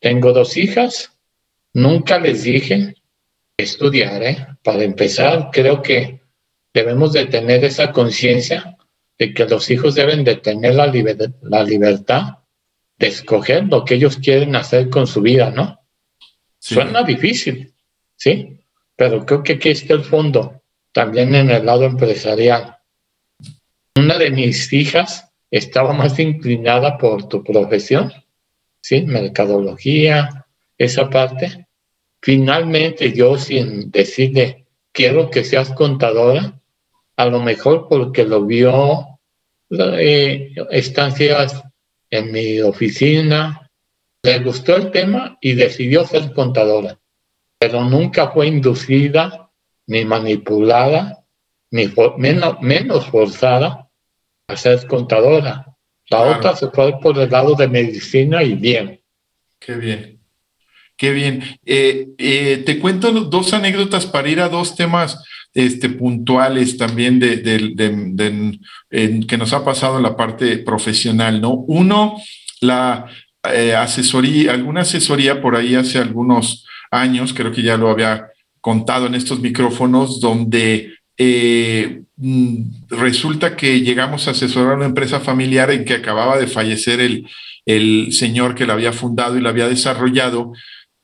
tengo 0.00 0.32
dos 0.32 0.56
hijas, 0.56 1.12
nunca 1.72 2.18
les 2.18 2.42
dije 2.42 2.94
estudiar, 3.56 4.22
¿eh? 4.22 4.46
Para 4.62 4.82
empezar, 4.82 5.50
creo 5.52 5.82
que 5.82 6.20
debemos 6.72 7.12
de 7.12 7.26
tener 7.26 7.64
esa 7.64 7.92
conciencia 7.92 8.76
de 9.18 9.34
que 9.34 9.44
los 9.46 9.70
hijos 9.70 9.94
deben 9.94 10.24
de 10.24 10.36
tener 10.36 10.74
la, 10.74 10.86
la 11.42 11.62
libertad 11.62 12.38
de 12.98 13.06
escoger 13.06 13.64
lo 13.64 13.84
que 13.84 13.94
ellos 13.94 14.16
quieren 14.16 14.56
hacer 14.56 14.88
con 14.88 15.06
su 15.06 15.20
vida, 15.20 15.50
¿no? 15.50 15.80
Suena 16.58 17.02
difícil, 17.02 17.74
¿sí? 18.16 18.58
Pero 18.96 19.24
creo 19.24 19.42
que 19.42 19.54
aquí 19.54 19.70
está 19.70 19.94
el 19.94 20.04
fondo, 20.04 20.62
también 20.92 21.34
en 21.34 21.50
el 21.50 21.64
lado 21.64 21.84
empresarial 21.84 22.80
una 24.00 24.18
de 24.18 24.30
mis 24.30 24.72
hijas 24.72 25.30
estaba 25.50 25.92
más 25.92 26.18
inclinada 26.18 26.96
por 26.96 27.28
tu 27.28 27.42
profesión, 27.44 28.12
¿sí? 28.80 29.02
Mercadología, 29.02 30.46
esa 30.78 31.08
parte. 31.10 31.66
Finalmente 32.20 33.12
yo 33.12 33.38
sin 33.38 33.90
decirle, 33.90 34.66
quiero 34.92 35.30
que 35.30 35.44
seas 35.44 35.70
contadora, 35.72 36.60
a 37.16 37.26
lo 37.26 37.40
mejor 37.40 37.86
porque 37.88 38.24
lo 38.24 38.44
vio 38.44 39.20
eh, 39.70 40.54
estancias 40.70 41.62
en 42.10 42.32
mi 42.32 42.60
oficina, 42.60 43.70
le 44.22 44.38
gustó 44.40 44.76
el 44.76 44.90
tema 44.90 45.38
y 45.40 45.54
decidió 45.54 46.06
ser 46.06 46.32
contadora, 46.32 46.98
pero 47.58 47.84
nunca 47.84 48.30
fue 48.30 48.48
inducida 48.48 49.50
ni 49.86 50.04
manipulada 50.04 51.24
ni 51.70 51.92
menos, 52.18 52.60
menos 52.60 53.06
forzada 53.06 53.88
a 54.48 54.56
ser 54.56 54.86
contadora. 54.86 55.69
La 56.10 56.22
otra 56.22 56.56
se 56.56 56.68
fue 56.68 56.98
por 57.00 57.18
el 57.18 57.30
lado 57.30 57.54
de 57.54 57.68
medicina 57.68 58.42
y 58.42 58.54
bien. 58.54 59.00
Qué 59.58 59.74
bien. 59.76 60.20
Qué 60.96 61.12
bien. 61.12 61.42
Eh, 61.64 62.08
eh, 62.18 62.62
te 62.66 62.78
cuento 62.78 63.10
dos 63.12 63.54
anécdotas 63.54 64.06
para 64.06 64.28
ir 64.28 64.40
a 64.40 64.48
dos 64.48 64.74
temas 64.74 65.22
este, 65.54 65.88
puntuales 65.88 66.76
también 66.76 67.18
de, 67.18 67.40
que 69.26 69.38
nos 69.38 69.52
ha 69.52 69.64
pasado 69.64 69.96
en 69.96 70.02
la 70.02 70.16
parte 70.16 70.58
profesional, 70.58 71.40
¿no? 71.40 71.54
Uno, 71.54 72.16
la 72.60 73.06
eh, 73.52 73.74
asesoría, 73.74 74.52
alguna 74.52 74.82
asesoría 74.82 75.40
por 75.40 75.56
ahí 75.56 75.74
hace 75.74 75.98
algunos 75.98 76.66
años, 76.90 77.32
creo 77.32 77.52
que 77.52 77.62
ya 77.62 77.76
lo 77.76 77.90
había 77.90 78.28
contado 78.60 79.06
en 79.06 79.14
estos 79.14 79.40
micrófonos, 79.40 80.20
donde 80.20 80.92
eh, 81.16 82.02
mm, 82.16 82.62
resulta 82.90 83.56
que 83.56 83.80
llegamos 83.80 84.26
a 84.26 84.32
asesorar 84.32 84.72
a 84.72 84.76
una 84.76 84.86
empresa 84.86 85.20
familiar 85.20 85.70
en 85.70 85.84
que 85.84 85.94
acababa 85.94 86.38
de 86.38 86.46
fallecer 86.46 87.00
el, 87.00 87.28
el 87.66 88.12
señor 88.12 88.54
que 88.54 88.66
la 88.66 88.74
había 88.74 88.92
fundado 88.92 89.38
y 89.38 89.40
la 89.40 89.50
había 89.50 89.68
desarrollado. 89.68 90.52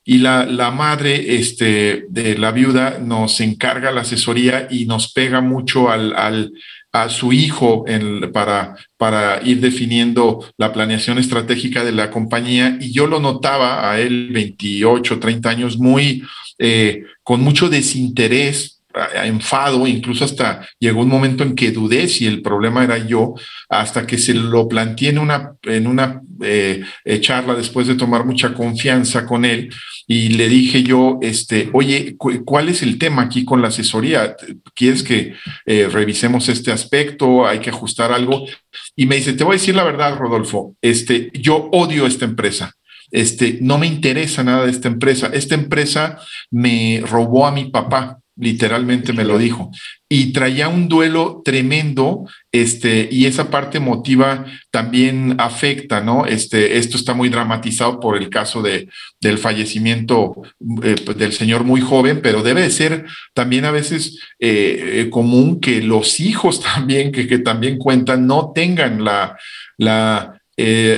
Y 0.05 0.18
la, 0.18 0.46
la, 0.46 0.70
madre 0.70 1.37
este, 1.37 2.07
de 2.09 2.38
la 2.38 2.53
viuda 2.53 2.99
nos 3.01 3.40
encarga 3.40 3.90
la 3.90 4.03
asesoría 4.03 4.68
y 4.70 4.87
nos 4.87 5.12
pega 5.12 5.40
mucho 5.40 5.90
al, 5.90 6.14
al 6.14 6.53
a 7.03 7.09
su 7.11 7.33
hijo 7.33 7.85
para, 8.33 8.75
para 8.96 9.42
ir 9.42 9.61
definiendo 9.61 10.44
la 10.57 10.72
planeación 10.72 11.18
estratégica 11.18 11.85
de 11.85 11.92
la 11.92 12.11
compañía. 12.11 12.79
Y 12.81 12.92
yo 12.92 13.07
lo 13.07 13.20
notaba 13.20 13.90
a 13.90 14.01
él, 14.01 14.31
28, 14.33 15.18
30 15.18 15.51
años, 15.51 15.79
muy 15.79 16.22
eh, 16.59 17.03
con 17.22 17.42
mucho 17.42 17.68
desinterés 17.68 18.76
enfado, 19.25 19.87
incluso 19.87 20.25
hasta 20.25 20.67
llegó 20.79 21.03
un 21.03 21.09
momento 21.09 21.43
en 21.43 21.55
que 21.55 21.71
dudé 21.71 22.09
si 22.09 22.27
el 22.27 22.43
problema 22.43 22.85
era 22.85 22.99
yo, 22.99 23.35
hasta 23.69 24.07
que 24.07 24.19
se 24.19 24.35
lo 24.35 24.69
planteé 24.69 25.11
en 25.11 25.19
una, 25.19 25.53
en 25.63 25.87
una 25.87 26.23
eh, 26.43 26.83
eh, 27.05 27.21
charla 27.21 27.55
después 27.55 27.87
de 27.87 27.95
tomar 27.95 28.25
mucha 28.25 28.55
confianza 28.55 29.27
con 29.27 29.45
él 29.45 29.73
y 30.07 30.31
le 30.31 30.49
dije 30.49 30.83
yo, 30.83 31.19
este, 31.21 31.69
oye, 31.73 32.17
¿cuál 32.17 32.69
es 32.69 32.83
el 32.83 32.99
tema 32.99 33.23
aquí 33.23 33.45
con 33.45 33.61
la 33.61 33.69
asesoría? 33.69 34.37
¿Quieres 34.75 35.03
que 35.03 35.35
eh, 35.67 35.89
revisemos 35.91 36.49
este 36.49 36.71
aspecto? 36.73 37.47
¿Hay 37.47 37.59
que 37.59 37.71
ajustar 37.71 38.13
algo? 38.13 38.47
Y 38.95 39.07
me 39.07 39.17
dice, 39.17 39.33
te 39.33 39.45
voy 39.45 39.55
a 39.55 39.59
decir 39.59 39.75
la 39.75 39.85
verdad, 39.85 40.17
Rodolfo, 40.17 40.77
este, 40.81 41.31
yo 41.35 41.69
odio 41.73 42.07
esta 42.07 42.25
empresa. 42.25 42.73
Este, 43.11 43.59
no 43.61 43.79
me 43.79 43.87
interesa 43.87 44.43
nada 44.43 44.65
de 44.65 44.71
esta 44.71 44.89
empresa. 44.89 45.31
Esta 45.33 45.55
empresa 45.55 46.19
me 46.51 47.03
robó 47.05 47.47
a 47.47 47.53
mi 47.53 47.71
papá 47.71 48.19
literalmente 48.37 49.12
me 49.12 49.25
lo 49.25 49.38
dijo. 49.38 49.70
Y 50.09 50.33
traía 50.33 50.68
un 50.68 50.88
duelo 50.88 51.42
tremendo, 51.44 52.29
este, 52.53 53.09
y 53.11 53.27
esa 53.27 53.51
parte 53.51 53.79
emotiva 53.79 54.44
también 54.70 55.35
afecta, 55.38 56.01
¿no? 56.01 56.27
Este, 56.27 56.77
esto 56.77 56.96
está 56.96 57.14
muy 57.14 57.29
dramatizado 57.29 57.99
por 57.99 58.16
el 58.16 58.29
caso 58.29 58.62
de, 58.62 58.88
del 59.20 59.38
fallecimiento 59.38 60.42
eh, 60.83 60.96
pues, 61.05 61.16
del 61.16 61.33
señor 61.33 61.64
muy 61.64 61.81
joven, 61.81 62.20
pero 62.22 62.42
debe 62.42 62.62
de 62.62 62.70
ser 62.70 63.07
también 63.35 63.64
a 63.64 63.70
veces 63.70 64.20
eh, 64.38 65.01
eh, 65.01 65.11
común 65.11 65.59
que 65.59 65.83
los 65.83 66.20
hijos 66.20 66.61
también, 66.75 67.11
que, 67.11 67.27
que 67.27 67.38
también 67.38 67.79
cuentan, 67.79 68.27
no 68.27 68.53
tengan 68.55 69.03
la, 69.03 69.37
la 69.79 70.40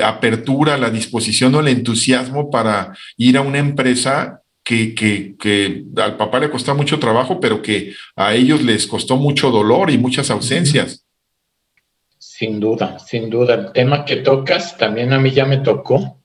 apertura, 0.05 0.79
la 0.79 0.89
disposición 0.91 1.53
o 1.55 1.61
el 1.61 1.67
entusiasmo 1.67 2.49
para 2.49 2.93
ir 3.17 3.37
a 3.37 3.41
una 3.41 3.59
empresa 3.59 4.43
que, 4.69 5.87
al 5.97 6.17
papá 6.17 6.39
le 6.41 6.51
costó 6.51 6.75
mucho 6.75 6.99
trabajo, 6.99 7.41
pero 7.41 7.63
que 7.63 7.95
a 8.17 8.35
ellos 8.35 8.63
les 8.63 8.87
costó 8.87 9.17
mucho 9.17 9.51
dolor 9.51 9.91
y 9.91 9.97
muchas 9.97 10.31
ausencias. 10.31 11.07
Sin 12.19 12.61
duda, 12.61 12.99
sin 12.99 13.31
duda. 13.31 13.55
El 13.55 13.73
tema 13.73 14.05
que 14.05 14.17
tocas 14.17 14.77
también 14.77 15.13
a 15.13 15.19
mí 15.19 15.31
ya 15.31 15.47
me 15.47 15.59
tocó 15.59 16.21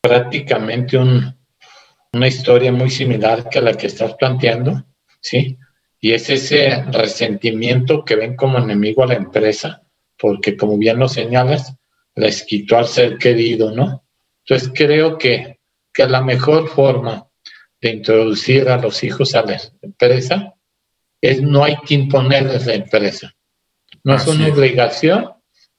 prácticamente 0.00 0.96
una 0.96 2.28
historia 2.28 2.72
muy 2.72 2.90
similar 2.90 3.48
que 3.50 3.60
la 3.60 3.74
que 3.74 3.88
estás 3.88 4.14
planteando, 4.14 4.84
¿sí? 5.20 5.58
Y 6.00 6.12
es 6.12 6.30
ese 6.30 6.84
resentimiento 6.90 8.04
que 8.04 8.16
ven 8.16 8.36
como 8.36 8.58
enemigo 8.58 9.04
a 9.04 9.08
la 9.08 9.14
empresa, 9.14 9.82
porque 10.18 10.56
como 10.56 10.78
bien 10.78 10.98
lo 10.98 11.08
señalas, 11.08 11.76
les 12.14 12.42
quitó 12.42 12.78
al 12.78 12.88
ser 12.88 13.18
querido, 13.18 13.70
¿no? 13.70 14.04
Entonces 14.44 14.72
creo 14.74 15.18
que, 15.18 15.60
que 15.92 16.06
la 16.06 16.22
mejor 16.22 16.68
forma 16.68 17.28
de 17.82 17.90
introducir 17.90 18.68
a 18.68 18.78
los 18.78 19.02
hijos 19.02 19.34
a 19.34 19.42
la 19.42 19.60
empresa 19.82 20.54
es 21.20 21.42
no 21.42 21.64
hay 21.64 21.76
que 21.84 21.94
imponerles 21.94 22.64
la 22.66 22.74
empresa. 22.74 23.34
No 24.04 24.14
es 24.14 24.26
una 24.26 24.48
obligación 24.48 25.32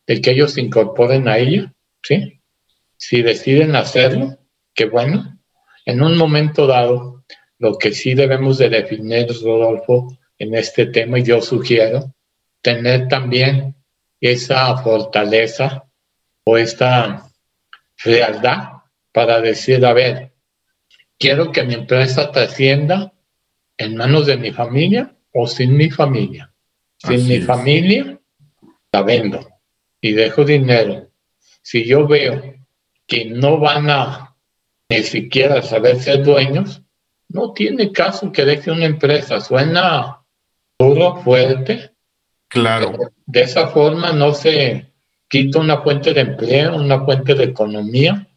de 0.05 0.21
que 0.21 0.31
ellos 0.31 0.53
se 0.53 0.61
incorporen 0.61 1.27
a 1.27 1.37
ella, 1.37 1.73
¿sí? 2.01 2.41
Si 2.97 3.21
deciden 3.21 3.75
hacerlo, 3.75 4.37
qué 4.73 4.85
bueno. 4.85 5.39
En 5.85 6.01
un 6.01 6.17
momento 6.17 6.67
dado, 6.67 7.23
lo 7.57 7.77
que 7.77 7.93
sí 7.93 8.13
debemos 8.13 8.57
de 8.57 8.69
definir, 8.69 9.27
Rodolfo, 9.41 10.17
en 10.37 10.55
este 10.55 10.87
tema, 10.87 11.19
y 11.19 11.23
yo 11.23 11.41
sugiero, 11.41 12.13
tener 12.61 13.07
también 13.07 13.75
esa 14.19 14.75
fortaleza 14.77 15.85
o 16.45 16.57
esta 16.57 17.29
frialdad 17.95 18.69
para 19.13 19.39
decir, 19.39 19.85
a 19.85 19.93
ver, 19.93 20.32
quiero 21.19 21.52
que 21.52 21.63
mi 21.63 21.73
empresa 21.73 22.32
trascienda 22.32 23.13
en 23.78 23.95
manos 23.95 24.26
de 24.26 24.38
mi 24.38 24.52
familia 24.52 25.15
o 25.32 25.47
sin 25.47 25.76
mi 25.76 25.89
familia. 25.89 26.54
Sin 26.97 27.28
mi 27.28 27.39
familia, 27.41 28.19
la 28.91 29.02
vendo 29.02 29.47
y 29.99 30.13
dejo 30.13 30.45
dinero. 30.45 31.10
Si 31.62 31.86
yo 31.86 32.08
veo 32.08 32.56
que 33.08 33.26
no 33.26 33.60
van 33.60 33.89
a 33.89 34.36
ni 34.89 35.04
siquiera 35.04 35.62
saber 35.62 35.99
ser 35.99 36.23
dueños, 36.23 36.82
no 37.30 37.54
tiene 37.54 37.91
caso 37.91 38.32
que 38.32 38.45
deje 38.45 38.71
una 38.71 38.86
empresa. 38.86 39.41
Suena 39.41 40.21
duro, 40.78 41.17
fuerte, 41.23 41.93
Claro. 42.54 42.95
De 43.26 43.41
esa 43.41 43.69
forma 43.69 44.13
no 44.13 44.32
se 44.36 44.93
quita 45.28 45.58
una 45.58 45.82
fuente 45.82 46.13
de 46.13 46.21
empleo, 46.21 46.76
una 46.76 47.04
fuente 47.04 47.34
de 47.34 47.45
economía 47.45 48.28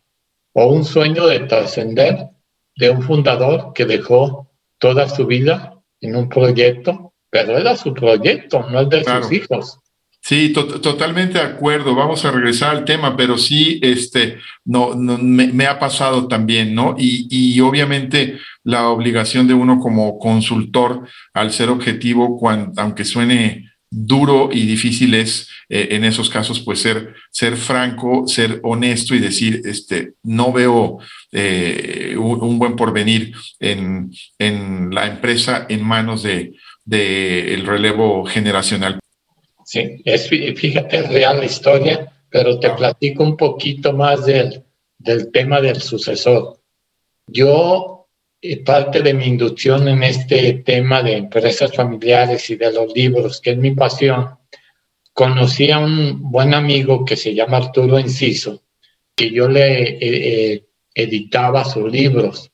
o 0.55 0.69
un 0.69 0.87
sueño 0.87 1.27
de 1.27 1.41
trascender 1.41 2.31
de 2.77 2.91
un 2.91 3.03
fundador 3.03 3.73
que 3.75 3.85
dejó 3.85 4.51
toda 4.79 5.09
su 5.09 5.27
vida 5.27 5.75
en 6.01 6.17
un 6.17 6.29
proyecto, 6.29 7.15
pero 7.31 7.57
era 7.57 7.77
su 7.77 7.93
proyecto, 7.95 8.67
no 8.71 8.81
el 8.81 8.89
de 8.89 9.05
sus 9.05 9.33
hijos. 9.33 9.79
Sí, 10.21 10.53
totalmente 10.53 11.39
de 11.39 11.45
acuerdo. 11.45 11.95
Vamos 11.95 12.25
a 12.25 12.33
regresar 12.33 12.75
al 12.75 12.85
tema, 12.85 13.17
pero 13.17 13.39
sí, 13.39 13.79
este, 13.81 14.39
no, 14.65 14.97
me, 14.97 15.67
ha 15.67 15.79
pasado 15.79 16.27
también, 16.27 16.75
¿no? 16.75 16.97
Y, 16.99 17.29
y, 17.31 17.61
obviamente 17.61 18.37
la 18.65 18.89
obligación 18.89 19.47
de 19.47 19.55
uno 19.55 19.79
como 19.79 20.19
consultor 20.19 21.07
al 21.33 21.53
ser 21.53 21.69
objetivo, 21.69 22.37
cuando, 22.37 22.73
aunque 22.83 23.05
suene 23.05 23.66
duro 23.91 24.51
y 24.53 24.67
difícil 24.67 25.15
es 25.15 25.49
eh, 25.69 25.89
en 25.93 26.05
esos 26.05 26.31
casos 26.31 26.61
pues 26.61 26.81
ser, 26.81 27.15
ser 27.31 27.57
franco, 27.57 28.27
ser 28.27 28.61
honesto 28.63 29.15
y 29.15 29.19
decir, 29.19 29.63
este, 29.65 30.15
no 30.23 30.53
veo 30.53 30.99
eh, 31.33 32.15
un, 32.19 32.59
buen 32.59 32.77
porvenir 32.77 33.33
en, 33.59 34.11
en, 34.39 34.91
la 34.95 35.07
empresa 35.07 35.67
en 35.69 35.83
manos 35.83 36.23
de, 36.23 36.55
de 36.85 37.55
el 37.55 37.67
relevo 37.67 38.25
generacional. 38.25 38.99
Sí, 39.65 40.01
es, 40.05 40.29
fíjate, 40.29 41.03
real 41.03 41.39
la 41.39 41.47
historia, 41.47 42.13
pero 42.31 42.61
te 42.61 42.71
platico 42.71 43.25
un 43.25 43.37
poquito 43.37 43.93
más 43.93 44.25
del, 44.25 44.63
del 44.99 45.33
tema 45.33 45.61
del 45.61 45.83
sucesor. 45.83 46.61
Yo, 47.27 47.96
parte 48.65 49.03
de 49.03 49.15
mi 49.15 49.27
inducción 49.27 49.89
en 49.89 50.03
este 50.03 50.55
tema 50.65 51.03
de 51.03 51.17
empresas 51.17 51.75
familiares 51.75 52.49
y 52.51 52.57
de 52.57 52.73
los 52.73 52.93
libros, 52.95 53.41
que 53.41 53.51
es 53.53 53.57
mi 53.57 53.73
pasión, 53.73 54.37
conocí 55.13 55.71
a 55.71 55.79
un 55.79 56.31
buen 56.31 56.55
amigo 56.55 57.05
que 57.05 57.17
se 57.17 57.35
llama 57.35 57.59
Arturo 57.59 57.99
Enciso, 57.99 58.63
que 59.15 59.31
yo 59.31 59.49
le 59.49 59.83
eh, 59.83 59.99
eh, 60.01 60.65
editaba 60.95 61.65
sus 61.65 61.91
libros 61.91 62.51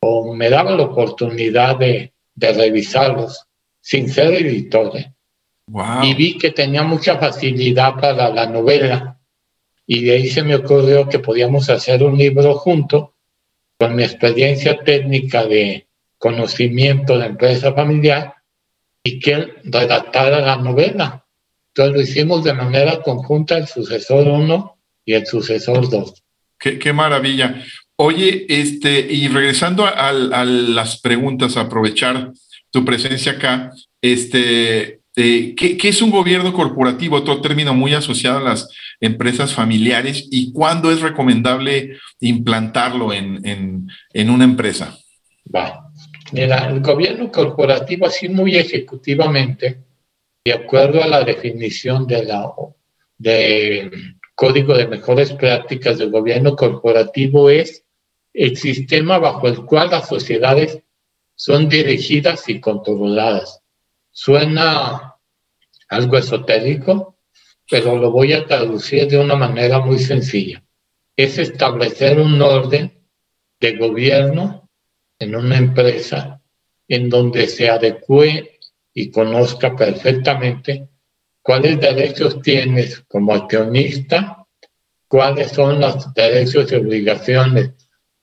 o 0.00 0.34
me 0.34 0.48
daba 0.48 0.76
la 0.76 0.84
oportunidad 0.84 1.78
de, 1.78 2.12
de 2.34 2.52
revisarlos 2.52 3.46
sin 3.80 4.08
ser 4.08 4.34
editor. 4.34 4.92
Y 6.02 6.14
vi 6.14 6.38
que 6.38 6.52
tenía 6.52 6.84
mucha 6.84 7.18
facilidad 7.18 7.96
para 7.96 8.30
la 8.30 8.46
novela. 8.46 9.20
Y 9.86 10.04
de 10.04 10.12
ahí 10.12 10.28
se 10.28 10.42
me 10.42 10.54
ocurrió 10.54 11.08
que 11.08 11.18
podíamos 11.18 11.68
hacer 11.70 12.02
un 12.02 12.16
libro 12.16 12.54
junto 12.54 13.15
con 13.78 13.94
mi 13.94 14.02
experiencia 14.02 14.82
técnica 14.82 15.44
de 15.44 15.86
conocimiento 16.18 17.18
de 17.18 17.26
empresa 17.26 17.72
familiar 17.74 18.34
y 19.04 19.20
que 19.20 19.32
él 19.32 19.52
redactara 19.64 20.40
la 20.40 20.56
novela. 20.56 21.24
Entonces 21.68 21.94
lo 21.94 22.00
hicimos 22.00 22.44
de 22.44 22.54
manera 22.54 23.02
conjunta 23.02 23.58
el 23.58 23.66
sucesor 23.66 24.26
1 24.26 24.78
y 25.04 25.12
el 25.12 25.26
sucesor 25.26 25.88
2. 25.90 26.22
Qué, 26.58 26.78
qué, 26.78 26.92
maravilla. 26.92 27.62
Oye, 27.96 28.46
este, 28.48 29.00
y 29.00 29.28
regresando 29.28 29.84
a, 29.84 30.08
a, 30.08 30.44
las 30.44 31.00
preguntas, 31.00 31.56
aprovechar 31.56 32.32
tu 32.70 32.84
presencia 32.84 33.32
acá, 33.32 33.72
este, 34.00 35.00
eh, 35.18 35.54
¿qué, 35.56 35.78
es 35.88 36.02
un 36.02 36.10
gobierno 36.10 36.52
corporativo? 36.52 37.16
Otro 37.16 37.40
término 37.40 37.72
muy 37.72 37.94
asociado 37.94 38.36
a 38.38 38.42
las 38.42 38.68
empresas 39.00 39.54
familiares 39.54 40.28
y 40.30 40.52
cuándo 40.52 40.92
es 40.92 41.00
recomendable 41.00 41.96
implantarlo 42.20 43.14
en, 43.14 43.88
una 44.14 44.44
empresa. 44.44 44.98
Va. 45.54 45.90
El 46.34 46.80
gobierno 46.80 47.32
corporativo, 47.32 48.06
así 48.06 48.28
muy 48.28 48.56
ejecutivamente, 48.56 49.78
de 50.44 50.52
acuerdo 50.52 51.02
a 51.02 51.06
la 51.06 51.24
definición 51.24 52.06
de 52.06 52.24
la 52.24 52.52
de 53.16 53.90
Código 54.34 54.76
de 54.76 54.86
Mejores 54.86 55.32
Prácticas 55.32 55.96
del 55.96 56.10
Gobierno 56.10 56.54
Corporativo, 56.56 57.48
es 57.48 57.84
el 58.34 58.58
sistema 58.58 59.18
bajo 59.18 59.48
el 59.48 59.64
cual 59.64 59.88
las 59.90 60.08
sociedades 60.08 60.82
son 61.34 61.70
dirigidas 61.70 62.46
y 62.50 62.60
controladas 62.60 63.62
Suena 64.18 65.14
algo 65.90 66.16
esotérico, 66.16 67.18
pero 67.68 67.98
lo 67.98 68.10
voy 68.10 68.32
a 68.32 68.46
traducir 68.46 69.06
de 69.08 69.18
una 69.18 69.36
manera 69.36 69.80
muy 69.80 69.98
sencilla. 69.98 70.64
Es 71.14 71.36
establecer 71.36 72.18
un 72.18 72.40
orden 72.40 73.06
de 73.60 73.76
gobierno 73.76 74.70
en 75.18 75.36
una 75.36 75.58
empresa 75.58 76.40
en 76.88 77.10
donde 77.10 77.46
se 77.46 77.68
adecue 77.68 78.58
y 78.94 79.10
conozca 79.10 79.76
perfectamente 79.76 80.88
cuáles 81.42 81.78
derechos 81.78 82.40
tienes 82.40 83.00
como 83.00 83.34
accionista, 83.34 84.46
cuáles 85.08 85.50
son 85.50 85.78
los 85.78 86.14
derechos 86.14 86.72
y 86.72 86.76
obligaciones 86.76 87.72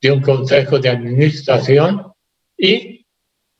de 0.01 0.11
un 0.11 0.23
consejo 0.23 0.79
de 0.79 0.89
administración 0.89 2.13
y 2.57 2.92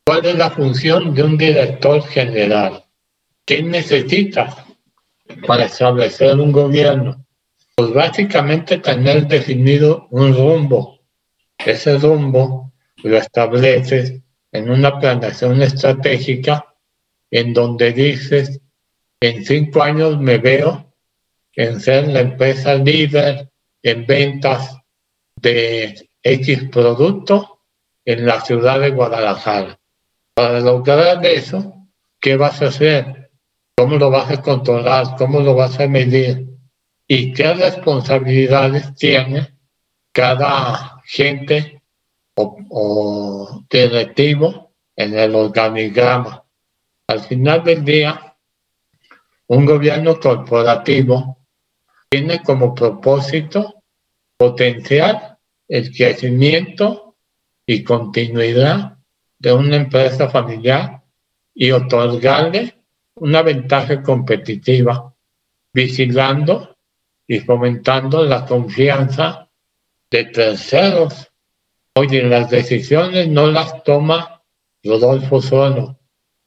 ¿Cuál 0.06 0.26
es 0.26 0.36
la 0.36 0.50
función 0.50 1.14
de 1.14 1.22
un 1.22 1.38
director 1.38 2.02
general? 2.02 2.84
¿Qué 3.46 3.62
necesita 3.62 4.66
para 5.46 5.64
establecer 5.64 6.38
un 6.38 6.52
gobierno? 6.52 7.24
Pues 7.74 7.94
básicamente 7.94 8.76
tener 8.78 9.26
definido 9.26 10.06
un 10.10 10.34
rumbo. 10.34 11.00
Ese 11.56 11.96
rumbo 11.96 12.70
lo 13.02 13.16
estableces 13.16 14.20
en 14.52 14.70
una 14.70 14.98
planeación 14.98 15.62
estratégica 15.62 16.66
en 17.30 17.54
donde 17.54 17.92
dices, 17.92 18.60
en 19.20 19.42
cinco 19.42 19.82
años 19.82 20.20
me 20.20 20.36
veo 20.36 20.92
en 21.54 21.80
ser 21.80 22.08
la 22.08 22.20
empresa 22.20 22.74
líder 22.74 23.50
en 23.82 24.04
ventas 24.04 24.76
de 25.36 26.10
X 26.22 26.68
producto 26.70 27.60
en 28.04 28.26
la 28.26 28.42
ciudad 28.42 28.80
de 28.80 28.90
Guadalajara. 28.90 29.80
Para 30.34 30.58
lograr 30.58 31.24
eso, 31.24 31.86
¿qué 32.20 32.36
vas 32.36 32.60
a 32.60 32.66
hacer? 32.66 33.30
¿Cómo 33.76 33.96
lo 33.96 34.10
vas 34.10 34.32
a 34.32 34.42
controlar? 34.42 35.14
¿Cómo 35.16 35.38
lo 35.40 35.54
vas 35.54 35.78
a 35.78 35.86
medir? 35.86 36.48
¿Y 37.06 37.32
qué 37.32 37.54
responsabilidades 37.54 38.96
tiene 38.96 39.54
cada 40.10 41.00
gente 41.04 41.82
o, 42.34 43.62
directivo 43.70 44.72
en 44.96 45.16
el 45.16 45.36
organigrama? 45.36 46.44
Al 47.06 47.20
final 47.20 47.62
del 47.62 47.84
día, 47.84 48.36
un 49.46 49.64
gobierno 49.64 50.18
corporativo 50.18 51.38
tiene 52.08 52.42
como 52.42 52.74
propósito 52.74 53.82
potenciar 54.36 55.38
el 55.68 55.94
crecimiento 55.94 57.14
y 57.66 57.84
continuidad 57.84 58.93
de 59.44 59.52
una 59.52 59.76
empresa 59.76 60.30
familiar 60.30 61.02
y 61.54 61.70
otorgarle 61.70 62.74
una 63.16 63.42
ventaja 63.42 64.02
competitiva, 64.02 65.14
vigilando 65.70 66.74
y 67.26 67.40
fomentando 67.40 68.24
la 68.24 68.46
confianza 68.46 69.50
de 70.10 70.24
terceros. 70.24 71.30
Oye, 71.94 72.22
las 72.22 72.48
decisiones 72.48 73.28
no 73.28 73.48
las 73.48 73.84
toma 73.84 74.42
Rodolfo 74.82 75.42
solo 75.42 75.98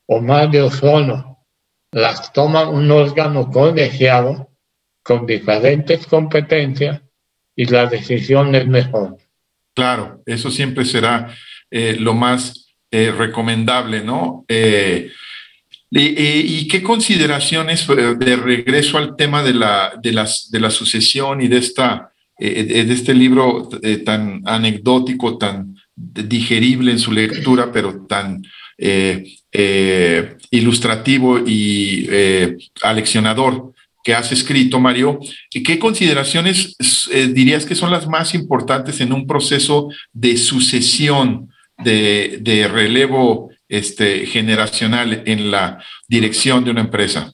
o 0.08 0.20
Mario 0.20 0.72
solo, 0.72 1.46
las 1.92 2.34
toma 2.34 2.68
un 2.68 2.90
órgano 2.90 3.52
colegiado 3.52 4.50
con 5.04 5.28
diferentes 5.28 6.08
competencias 6.08 7.02
y 7.56 7.66
la 7.66 7.86
decisión 7.86 8.56
es 8.56 8.66
mejor. 8.66 9.18
Claro, 9.76 10.24
eso 10.26 10.50
siempre 10.50 10.84
será 10.84 11.32
eh, 11.70 11.96
lo 12.00 12.16
más 12.16 12.67
eh, 12.90 13.12
recomendable, 13.12 14.02
¿no? 14.02 14.46
Eh, 14.48 15.12
y, 15.92 16.66
qué 16.70 16.82
consideraciones 16.82 17.86
eh, 17.90 18.16
de 18.18 18.38
regreso 18.38 18.98
al 18.98 19.18
tema 19.18 19.44
de 19.44 19.54
la, 19.54 19.92
de 20.02 20.12
de 20.12 20.60
la 20.62 20.70
sucesión 20.70 21.42
y 21.42 21.50
de, 21.50 21.58
esta, 21.58 22.14
de 22.40 22.94
este 22.94 23.14
libro 23.14 23.68
tan 24.06 24.42
anecdótico, 24.46 25.38
tan 25.38 25.76
digerible 25.96 26.92
en 26.92 27.00
su 27.00 27.12
lectura, 27.12 27.74
pero 27.74 28.06
tan 28.06 28.42
ilustrativo 30.52 31.40
y 31.46 32.08
aleccionador 32.84 33.74
que 34.02 34.14
has 34.14 34.32
escrito, 34.32 34.80
Mario, 34.80 35.20
¿qué 35.52 35.78
consideraciones 35.78 36.78
dirías 37.34 37.66
que 37.66 37.76
son 37.76 37.92
las 37.92 38.08
más 38.08 38.34
importantes 38.34 39.02
en 39.02 39.12
un 39.12 39.28
proceso 39.28 39.90
de 40.14 40.38
sucesión 40.38 41.50
de, 41.78 42.70
relevo 42.72 43.52
este, 43.68 44.26
generacional 44.26 45.24
en 45.26 45.52
la 45.52 45.84
dirección 46.08 46.64
de 46.64 46.72
una 46.72 46.82
empresa? 46.82 47.34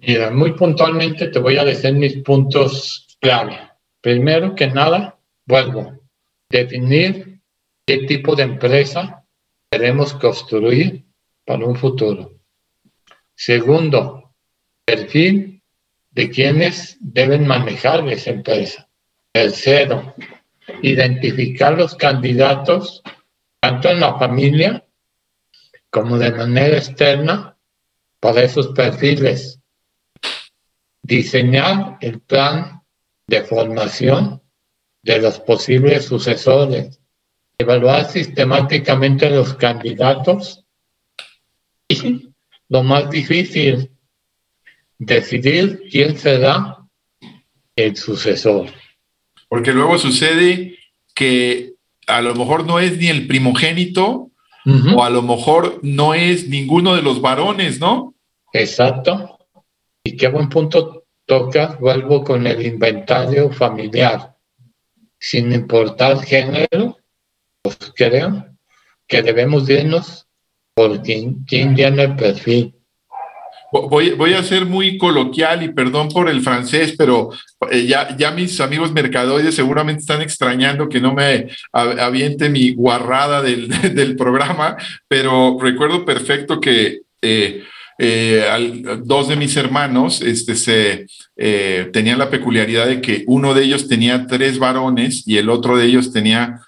Mira, 0.00 0.30
muy 0.30 0.52
puntualmente 0.52 1.28
te 1.28 1.38
voy 1.38 1.56
a 1.56 1.64
decir 1.64 1.92
mis 1.94 2.18
puntos 2.18 3.16
clave. 3.20 3.58
Primero 4.00 4.54
que 4.54 4.66
nada, 4.66 5.18
vuelvo, 5.46 5.98
definir 6.50 7.40
qué 7.86 7.98
tipo 8.06 8.36
de 8.36 8.42
empresa 8.42 9.24
queremos 9.70 10.12
construir 10.14 11.04
para 11.46 11.64
un 11.64 11.76
futuro. 11.76 12.32
Segundo, 13.34 14.34
perfil 14.84 15.62
de 16.10 16.30
quienes 16.30 16.96
deben 17.00 17.46
manejar 17.46 18.06
esa 18.08 18.30
empresa. 18.30 18.88
Tercero, 19.32 20.14
identificar 20.82 21.76
los 21.76 21.94
candidatos 21.96 23.02
tanto 23.64 23.88
en 23.88 24.00
la 24.00 24.18
familia 24.18 24.84
como 25.88 26.18
de 26.18 26.32
manera 26.32 26.76
externa 26.76 27.56
para 28.20 28.42
esos 28.42 28.68
perfiles. 28.74 29.58
Diseñar 31.00 31.96
el 32.02 32.20
plan 32.20 32.82
de 33.26 33.42
formación 33.42 34.42
de 35.02 35.18
los 35.18 35.40
posibles 35.40 36.04
sucesores. 36.04 37.00
Evaluar 37.56 38.10
sistemáticamente 38.10 39.30
los 39.30 39.54
candidatos 39.54 40.66
y, 41.88 42.34
lo 42.68 42.82
más 42.82 43.08
difícil, 43.08 43.90
decidir 44.98 45.84
quién 45.90 46.18
será 46.18 46.86
el 47.76 47.96
sucesor. 47.96 48.66
Porque 49.48 49.72
luego 49.72 49.96
sucede 49.96 50.76
que 51.14 51.73
a 52.06 52.20
lo 52.20 52.34
mejor 52.34 52.66
no 52.66 52.78
es 52.78 52.98
ni 52.98 53.08
el 53.08 53.26
primogénito 53.26 54.30
o 54.96 55.04
a 55.04 55.10
lo 55.10 55.20
mejor 55.20 55.78
no 55.82 56.14
es 56.14 56.48
ninguno 56.48 56.94
de 56.94 57.02
los 57.02 57.20
varones, 57.20 57.80
¿no? 57.80 58.14
Exacto. 58.52 59.38
Y 60.02 60.16
qué 60.16 60.28
buen 60.28 60.48
punto 60.48 61.04
toca, 61.26 61.76
vuelvo 61.80 62.24
con 62.24 62.46
el 62.46 62.64
inventario 62.64 63.50
familiar. 63.50 64.34
Sin 65.18 65.52
importar 65.52 66.22
género, 66.22 66.98
pues 67.62 67.78
creo 67.94 68.46
que 69.06 69.22
debemos 69.22 69.68
irnos 69.68 70.26
por 70.74 71.02
quién, 71.02 71.44
quién 71.44 71.74
tiene 71.74 72.02
el 72.02 72.16
perfil. 72.16 72.74
Voy, 73.74 74.34
a 74.34 74.44
ser 74.44 74.66
muy 74.66 74.96
coloquial 74.98 75.64
y 75.64 75.72
perdón 75.72 76.08
por 76.08 76.28
el 76.28 76.42
francés, 76.42 76.94
pero 76.96 77.30
eh, 77.72 77.86
ya, 77.86 78.16
ya 78.16 78.30
mis 78.30 78.60
amigos 78.60 78.92
mercadoides 78.92 79.56
seguramente 79.56 80.02
están 80.02 80.22
extrañando 80.22 80.88
que 80.88 81.00
no 81.00 81.12
me 81.12 81.48
aviente 81.72 82.48
mi 82.50 82.72
guarrada 82.72 83.42
del, 83.42 84.14
programa, 84.16 84.76
pero 85.08 85.58
recuerdo 85.60 86.04
perfecto 86.04 86.60
que 86.60 87.00
eh, 87.20 87.64
eh, 87.98 88.82
dos 89.02 89.26
de 89.26 89.34
mis 89.34 89.56
hermanos 89.56 90.22
este, 90.22 90.54
se, 90.54 91.06
tenían 91.92 92.18
la 92.20 92.30
peculiaridad 92.30 92.86
de 92.86 93.00
que 93.00 93.24
uno 93.26 93.54
de 93.54 93.64
ellos 93.64 93.88
tenía 93.88 94.28
tres 94.28 94.60
varones 94.60 95.24
y 95.26 95.38
el 95.38 95.50
otro 95.50 95.76
de 95.76 95.86
ellos 95.86 96.12
tenía 96.12 96.60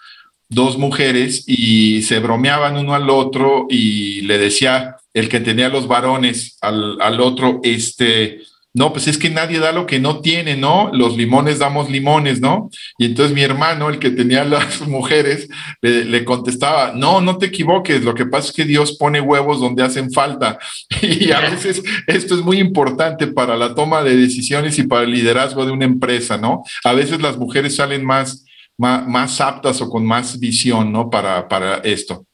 dos 0.49 0.77
mujeres 0.77 1.45
y 1.47 2.03
se 2.03 2.19
bromeaban 2.19 2.77
uno 2.77 2.95
al 2.95 3.11
otro 3.11 3.67
y 3.71 4.23
le 4.23 4.39
decía 4.39 4.97
el 5.17 5.31
que 5.31 5.41
tenía 5.41 5.71
los 5.71 5.89
varones 5.89 6.59
al, 6.61 7.01
al, 7.01 7.21
otro, 7.21 7.61
este, 7.63 8.41
no, 8.75 8.93
pues 8.93 9.09
es 9.09 9.17
que 9.17 9.31
nadie 9.31 9.59
da 9.59 9.73
lo 9.73 9.87
que 9.87 9.99
no 9.99 10.21
tiene, 10.21 10.59
¿no? 10.59 10.91
Los 10.93 11.17
limones 11.17 11.59
damos 11.59 11.89
limones, 11.89 12.43
¿no? 12.43 12.69
Y 12.99 13.07
entonces 13.07 13.35
mi 13.35 13.41
hermano, 13.41 13.89
el 13.89 13.99
que 13.99 14.11
tenía 14.11 14.45
las 14.45 14.87
mujeres, 14.87 15.49
le, 15.81 16.05
le, 16.05 16.23
contestaba, 16.27 16.93
no, 16.95 17.23
no 17.23 17.39
te 17.39 17.47
equivoques, 17.47 18.05
lo 18.05 18.15
que 18.15 18.27
pasa 18.27 18.49
es 18.49 18.53
que 18.55 18.67
Dios 18.67 18.99
pone 18.99 19.19
huevos 19.23 19.59
donde 19.59 19.83
hacen 19.83 20.13
falta. 20.13 20.59
Y 21.01 21.33
a 21.33 21.41
veces 21.41 21.83
esto 22.07 22.35
es 22.35 22.43
muy 22.43 22.59
importante 22.59 23.27
para 23.27 23.57
la 23.57 23.75
toma 23.75 24.03
de 24.03 24.17
decisiones 24.17 24.79
y 24.79 24.83
para 24.83 25.05
el 25.05 25.13
liderazgo 25.13 25.65
de 25.65 25.73
una 25.73 25.87
empresa, 25.87 26.37
¿no? 26.37 26.63
A 26.85 26.93
veces 26.93 27.23
las 27.23 27.39
mujeres 27.39 27.77
salen 27.77 28.05
más 28.05 28.45
más, 28.79 29.41
aptas 29.41 29.81
o 29.81 29.89
con 29.89 30.05
más 30.05 30.39
visión, 30.39 30.93
¿no? 30.93 31.09
Para, 31.09 31.49
para 31.49 31.77
esto. 31.77 32.27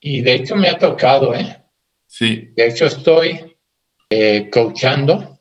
Y 0.00 0.20
de 0.20 0.34
hecho 0.34 0.56
me 0.56 0.68
ha 0.68 0.76
tocado, 0.76 1.32
¿eh? 1.32 1.63
Sí. 2.16 2.52
De 2.54 2.68
hecho 2.68 2.86
estoy 2.86 3.56
eh, 4.08 4.48
coachando 4.48 5.40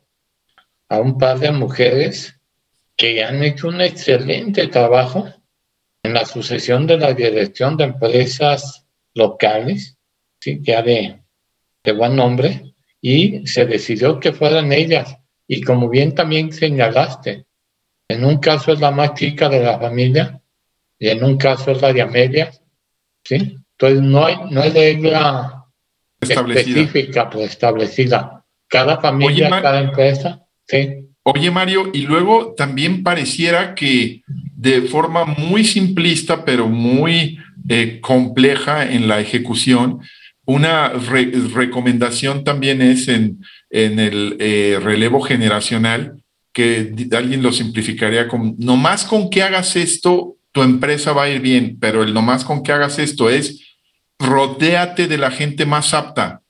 a 0.90 1.00
un 1.00 1.20
par 1.20 1.38
de 1.38 1.52
mujeres 1.52 2.42
que 2.98 3.24
han 3.24 3.44
hecho 3.44 3.68
un 3.68 3.80
excelente 3.80 4.66
trabajo 4.70 5.32
en 6.02 6.16
la 6.16 6.26
sucesión 6.26 6.88
de 6.88 6.98
la 6.98 7.14
dirección 7.14 7.78
de 7.78 7.84
empresas 7.84 8.88
locales, 9.14 10.00
¿sí? 10.40 10.62
ya 10.64 10.82
de, 10.82 11.22
de 11.84 11.92
buen 11.92 12.16
nombre, 12.16 12.74
y 13.00 13.46
se 13.46 13.68
decidió 13.68 14.20
que 14.20 14.34
fueran 14.34 14.74
ellas. 14.74 15.16
Y 15.48 15.62
como 15.62 15.90
bien 15.90 16.16
también 16.16 16.52
señalaste, 16.52 17.46
en 18.08 18.26
un 18.26 18.40
caso 18.40 18.74
es 18.74 18.80
la 18.80 18.90
más 18.90 19.14
chica 19.14 19.48
de 19.48 19.62
la 19.62 19.78
familia 19.78 20.42
y 20.98 21.10
en 21.10 21.24
un 21.24 21.38
caso 21.38 21.70
es 21.70 21.84
la 21.84 21.94
de 21.94 22.02
Amelia, 22.02 22.52
¿sí? 23.24 23.60
Entonces 23.78 24.02
no 24.02 24.26
hay, 24.26 24.38
no 24.50 24.64
hay 24.64 24.72
regla 24.72 25.63
específica 26.30 27.30
pues, 27.30 27.52
establecida. 27.52 28.44
Cada 28.68 29.00
familia, 29.00 29.50
cada 29.50 29.82
empresa, 29.82 30.42
¿sí? 30.68 31.04
Oye, 31.24 31.52
Mario, 31.52 31.90
y 31.94 32.02
luego 32.02 32.54
también 32.58 33.02
pareciera 33.02 33.76
que 33.76 34.24
de 34.28 34.82
forma 34.82 35.26
muy 35.26 35.64
simplista, 35.64 36.44
pero 36.44 36.68
muy 36.68 37.38
eh, 37.70 38.00
compleja 38.02 38.92
en 38.92 39.08
la 39.08 39.22
ejecución, 39.22 40.00
una 40.46 40.90
recomendación 40.90 42.44
también 42.44 42.82
es 42.82 43.08
en, 43.08 43.40
en 43.70 44.00
el 44.00 44.36
eh, 44.40 44.80
relevo 44.82 45.22
generacional, 45.22 46.18
que 46.52 46.94
alguien 47.14 47.42
lo 47.42 47.54
simplificaría 47.54 48.28
con, 48.28 48.56
nomás 48.60 49.06
con 49.06 49.30
que 49.30 49.42
hagas 49.42 49.78
esto, 49.78 50.36
tu 50.52 50.62
empresa 50.62 51.14
va 51.14 51.24
a 51.24 51.30
ir 51.30 51.42
bien, 51.42 51.78
pero 51.80 52.04
el 52.04 52.14
nomás 52.14 52.44
con 52.44 52.62
que 52.62 52.74
hagas 52.74 53.00
esto 53.00 53.30
es 53.30 53.73
rodéate 54.24 55.08
de 55.08 55.18
la 55.18 55.32
gente 55.32 55.66
más 55.66 55.94
apta. 55.94 56.42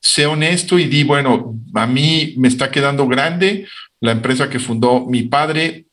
Sé 0.00 0.26
honesto 0.26 0.78
y 0.78 0.84
di, 0.84 1.02
bueno, 1.02 1.58
a 1.74 1.86
mí 1.86 2.34
me 2.36 2.48
está 2.48 2.70
quedando 2.70 3.06
grande 3.08 3.66
la 4.00 4.12
empresa 4.12 4.50
que 4.50 4.58
fundó 4.58 5.06
mi 5.06 5.22
padre, 5.22 5.86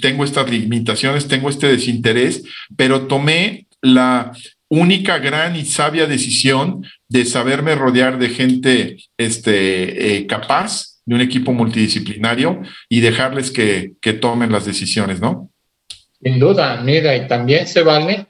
tengo 0.00 0.24
estas 0.24 0.48
limitaciones, 0.48 1.26
tengo 1.26 1.50
este 1.50 1.66
desinterés, 1.66 2.44
pero 2.76 3.08
tomé 3.08 3.66
la 3.82 4.32
única 4.68 5.18
gran 5.18 5.56
y 5.56 5.64
sabia 5.64 6.06
decisión 6.06 6.86
de 7.08 7.24
saberme 7.24 7.74
rodear 7.74 8.18
de 8.18 8.28
gente 8.28 8.96
este, 9.16 10.18
eh, 10.18 10.26
capaz, 10.26 11.00
de 11.04 11.14
un 11.14 11.20
equipo 11.20 11.52
multidisciplinario 11.52 12.62
y 12.88 13.00
dejarles 13.00 13.50
que, 13.50 13.94
que 14.00 14.12
tomen 14.12 14.52
las 14.52 14.66
decisiones, 14.66 15.20
¿no? 15.20 15.50
Sin 16.22 16.38
duda, 16.38 16.80
mira, 16.82 17.16
y 17.16 17.26
también 17.26 17.66
se 17.66 17.82
vale, 17.82 18.26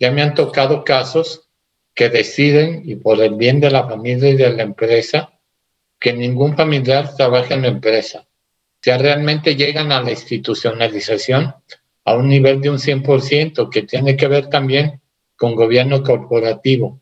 ya 0.00 0.10
me 0.10 0.22
han 0.22 0.34
tocado 0.34 0.84
casos 0.84 1.44
que 1.94 2.08
deciden, 2.08 2.82
y 2.84 2.96
por 2.96 3.22
el 3.22 3.34
bien 3.34 3.60
de 3.60 3.70
la 3.70 3.88
familia 3.88 4.30
y 4.30 4.36
de 4.36 4.52
la 4.52 4.62
empresa, 4.62 5.32
que 6.00 6.12
ningún 6.12 6.56
familiar 6.56 7.14
trabaje 7.16 7.54
en 7.54 7.62
la 7.62 7.68
empresa. 7.68 8.26
Ya 8.82 8.98
realmente 8.98 9.56
llegan 9.56 9.92
a 9.92 10.02
la 10.02 10.10
institucionalización 10.10 11.54
a 12.04 12.14
un 12.14 12.28
nivel 12.28 12.60
de 12.60 12.70
un 12.70 12.78
100%, 12.78 13.70
que 13.70 13.82
tiene 13.82 14.16
que 14.16 14.28
ver 14.28 14.48
también 14.48 15.00
con 15.36 15.54
gobierno 15.54 16.02
corporativo. 16.02 17.00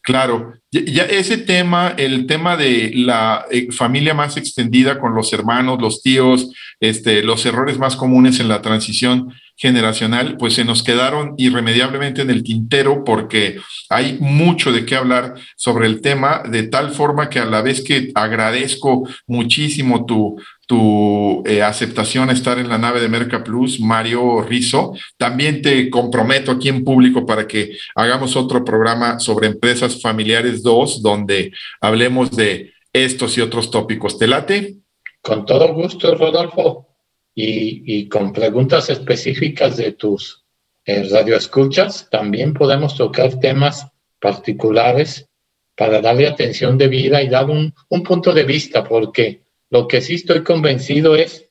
Claro, 0.00 0.54
ya 0.70 1.04
ese 1.04 1.38
tema, 1.38 1.94
el 1.96 2.26
tema 2.26 2.56
de 2.56 2.92
la 2.94 3.46
eh, 3.50 3.72
familia 3.72 4.12
más 4.12 4.36
extendida 4.36 5.00
con 5.00 5.14
los 5.14 5.32
hermanos, 5.32 5.80
los 5.80 6.02
tíos, 6.02 6.52
este, 6.78 7.22
los 7.22 7.44
errores 7.46 7.78
más 7.78 7.96
comunes 7.96 8.38
en 8.38 8.48
la 8.48 8.60
transición 8.60 9.32
generacional, 9.56 10.36
pues 10.36 10.54
se 10.54 10.64
nos 10.64 10.82
quedaron 10.82 11.34
irremediablemente 11.36 12.22
en 12.22 12.30
el 12.30 12.42
tintero 12.42 13.04
porque 13.04 13.60
hay 13.88 14.18
mucho 14.20 14.72
de 14.72 14.84
qué 14.84 14.96
hablar 14.96 15.34
sobre 15.56 15.86
el 15.86 16.00
tema, 16.00 16.42
de 16.48 16.64
tal 16.64 16.90
forma 16.90 17.28
que 17.28 17.38
a 17.38 17.44
la 17.44 17.62
vez 17.62 17.80
que 17.80 18.10
agradezco 18.14 19.08
muchísimo 19.26 20.06
tu, 20.06 20.36
tu 20.66 21.42
eh, 21.46 21.62
aceptación 21.62 22.30
a 22.30 22.32
estar 22.32 22.58
en 22.58 22.68
la 22.68 22.78
nave 22.78 23.00
de 23.00 23.08
Merca 23.08 23.44
Plus, 23.44 23.78
Mario 23.80 24.42
Rizo. 24.42 24.94
También 25.16 25.62
te 25.62 25.88
comprometo 25.88 26.52
aquí 26.52 26.68
en 26.68 26.82
público 26.82 27.24
para 27.24 27.46
que 27.46 27.76
hagamos 27.94 28.34
otro 28.36 28.64
programa 28.64 29.20
sobre 29.20 29.46
empresas 29.46 30.00
familiares 30.00 30.62
2, 30.62 31.00
donde 31.00 31.52
hablemos 31.80 32.30
de 32.32 32.72
estos 32.92 33.36
y 33.38 33.40
otros 33.40 33.70
tópicos. 33.70 34.18
¿Te 34.18 34.26
late? 34.26 34.76
Con 35.22 35.44
todo 35.46 35.72
gusto, 35.74 36.14
Rodolfo. 36.14 36.93
Y, 37.36 38.08
con 38.08 38.32
preguntas 38.32 38.90
específicas 38.90 39.76
de 39.76 39.92
tus 39.92 40.44
eh, 40.84 41.08
radioescuchas, 41.10 42.08
también 42.08 42.54
podemos 42.54 42.96
tocar 42.96 43.40
temas 43.40 43.88
particulares 44.20 45.28
para 45.76 46.00
darle 46.00 46.28
atención 46.28 46.78
de 46.78 46.86
vida 46.86 47.22
y 47.22 47.28
dar 47.28 47.50
un, 47.50 47.74
un 47.88 48.02
punto 48.04 48.32
de 48.32 48.44
vista, 48.44 48.84
porque 48.84 49.42
lo 49.70 49.88
que 49.88 50.00
sí 50.00 50.14
estoy 50.14 50.44
convencido 50.44 51.16
es 51.16 51.50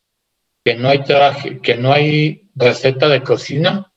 que 0.63 0.75
no 0.75 0.88
hay 0.88 1.03
traje, 1.03 1.59
que 1.59 1.75
no 1.75 1.91
hay 1.91 2.49
receta 2.55 3.09
de 3.09 3.21
cocina 3.21 3.91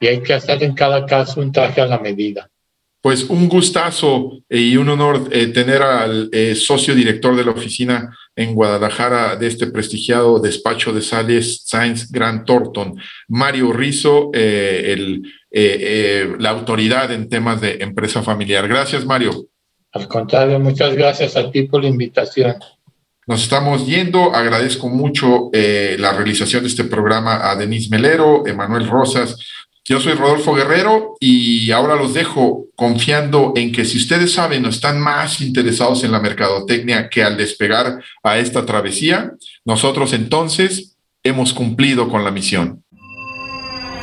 y 0.00 0.06
hay 0.06 0.22
que 0.22 0.34
hacer 0.34 0.62
en 0.62 0.74
cada 0.74 1.04
caso 1.04 1.40
un 1.40 1.52
traje 1.52 1.80
a 1.82 1.86
la 1.86 1.98
medida. 1.98 2.50
Pues 3.06 3.22
un 3.22 3.48
gustazo 3.48 4.32
y 4.50 4.76
un 4.76 4.88
honor 4.88 5.28
eh, 5.30 5.46
tener 5.46 5.80
al 5.80 6.28
eh, 6.32 6.56
socio 6.56 6.92
director 6.92 7.36
de 7.36 7.44
la 7.44 7.52
oficina 7.52 8.12
en 8.34 8.52
Guadalajara 8.52 9.36
de 9.36 9.46
este 9.46 9.68
prestigiado 9.68 10.40
despacho 10.40 10.92
de 10.92 11.00
Sales 11.00 11.62
Science 11.64 12.08
Grant 12.10 12.44
Thornton, 12.44 13.00
Mario 13.28 13.72
Rizo, 13.72 14.32
eh, 14.34 14.92
el, 15.52 16.36
la 16.40 16.50
autoridad 16.50 17.12
en 17.12 17.28
temas 17.28 17.60
de 17.60 17.76
empresa 17.78 18.24
familiar. 18.24 18.66
Gracias, 18.66 19.06
Mario. 19.06 19.46
Al 19.92 20.08
contrario, 20.08 20.58
muchas 20.58 20.96
gracias 20.96 21.36
a 21.36 21.48
ti 21.48 21.62
por 21.62 21.84
la 21.84 21.88
invitación. 21.90 22.56
Nos 23.28 23.44
estamos 23.44 23.86
yendo. 23.86 24.34
Agradezco 24.34 24.88
mucho 24.88 25.50
la 25.52 26.12
realización 26.12 26.64
de 26.64 26.70
este 26.70 26.82
programa 26.82 27.48
a 27.48 27.54
Denise 27.54 27.88
Melero, 27.88 28.44
Emanuel 28.48 28.88
Rosas. 28.88 29.38
Yo 29.88 30.00
soy 30.00 30.14
Rodolfo 30.14 30.52
Guerrero 30.52 31.14
y 31.20 31.70
ahora 31.70 31.94
los 31.94 32.12
dejo 32.12 32.66
confiando 32.74 33.52
en 33.54 33.70
que 33.70 33.84
si 33.84 33.98
ustedes 33.98 34.32
saben 34.32 34.64
o 34.66 34.68
están 34.68 35.00
más 35.00 35.40
interesados 35.40 36.02
en 36.02 36.10
la 36.10 36.18
mercadotecnia 36.18 37.08
que 37.08 37.22
al 37.22 37.36
despegar 37.36 38.02
a 38.24 38.38
esta 38.38 38.66
travesía, 38.66 39.34
nosotros 39.64 40.12
entonces 40.12 40.96
hemos 41.22 41.52
cumplido 41.52 42.08
con 42.08 42.24
la 42.24 42.32
misión. 42.32 42.82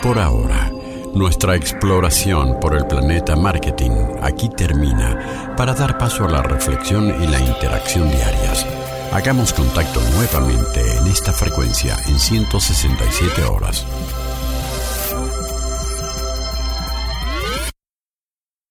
Por 0.01 0.19
ahora, 0.19 0.71
nuestra 1.15 1.57
exploración 1.57 2.61
por 2.61 2.77
el 2.77 2.88
planeta 2.88 3.36
marketing 3.36 3.91
aquí 4.21 4.47
termina 4.55 5.53
para 5.57 5.73
dar 5.73 5.97
paso 5.97 6.23
a 6.23 6.29
la 6.29 6.43
reflexión 6.43 7.13
y 7.21 7.27
la 7.27 7.41
interacción 7.41 8.09
diarias. 8.09 8.65
Hagamos 9.11 9.51
contacto 9.51 9.99
nuevamente 10.15 10.79
en 10.97 11.07
esta 11.07 11.34
frecuencia 11.34 11.97
en 12.07 12.17
167 12.17 13.43
horas. 13.43 13.86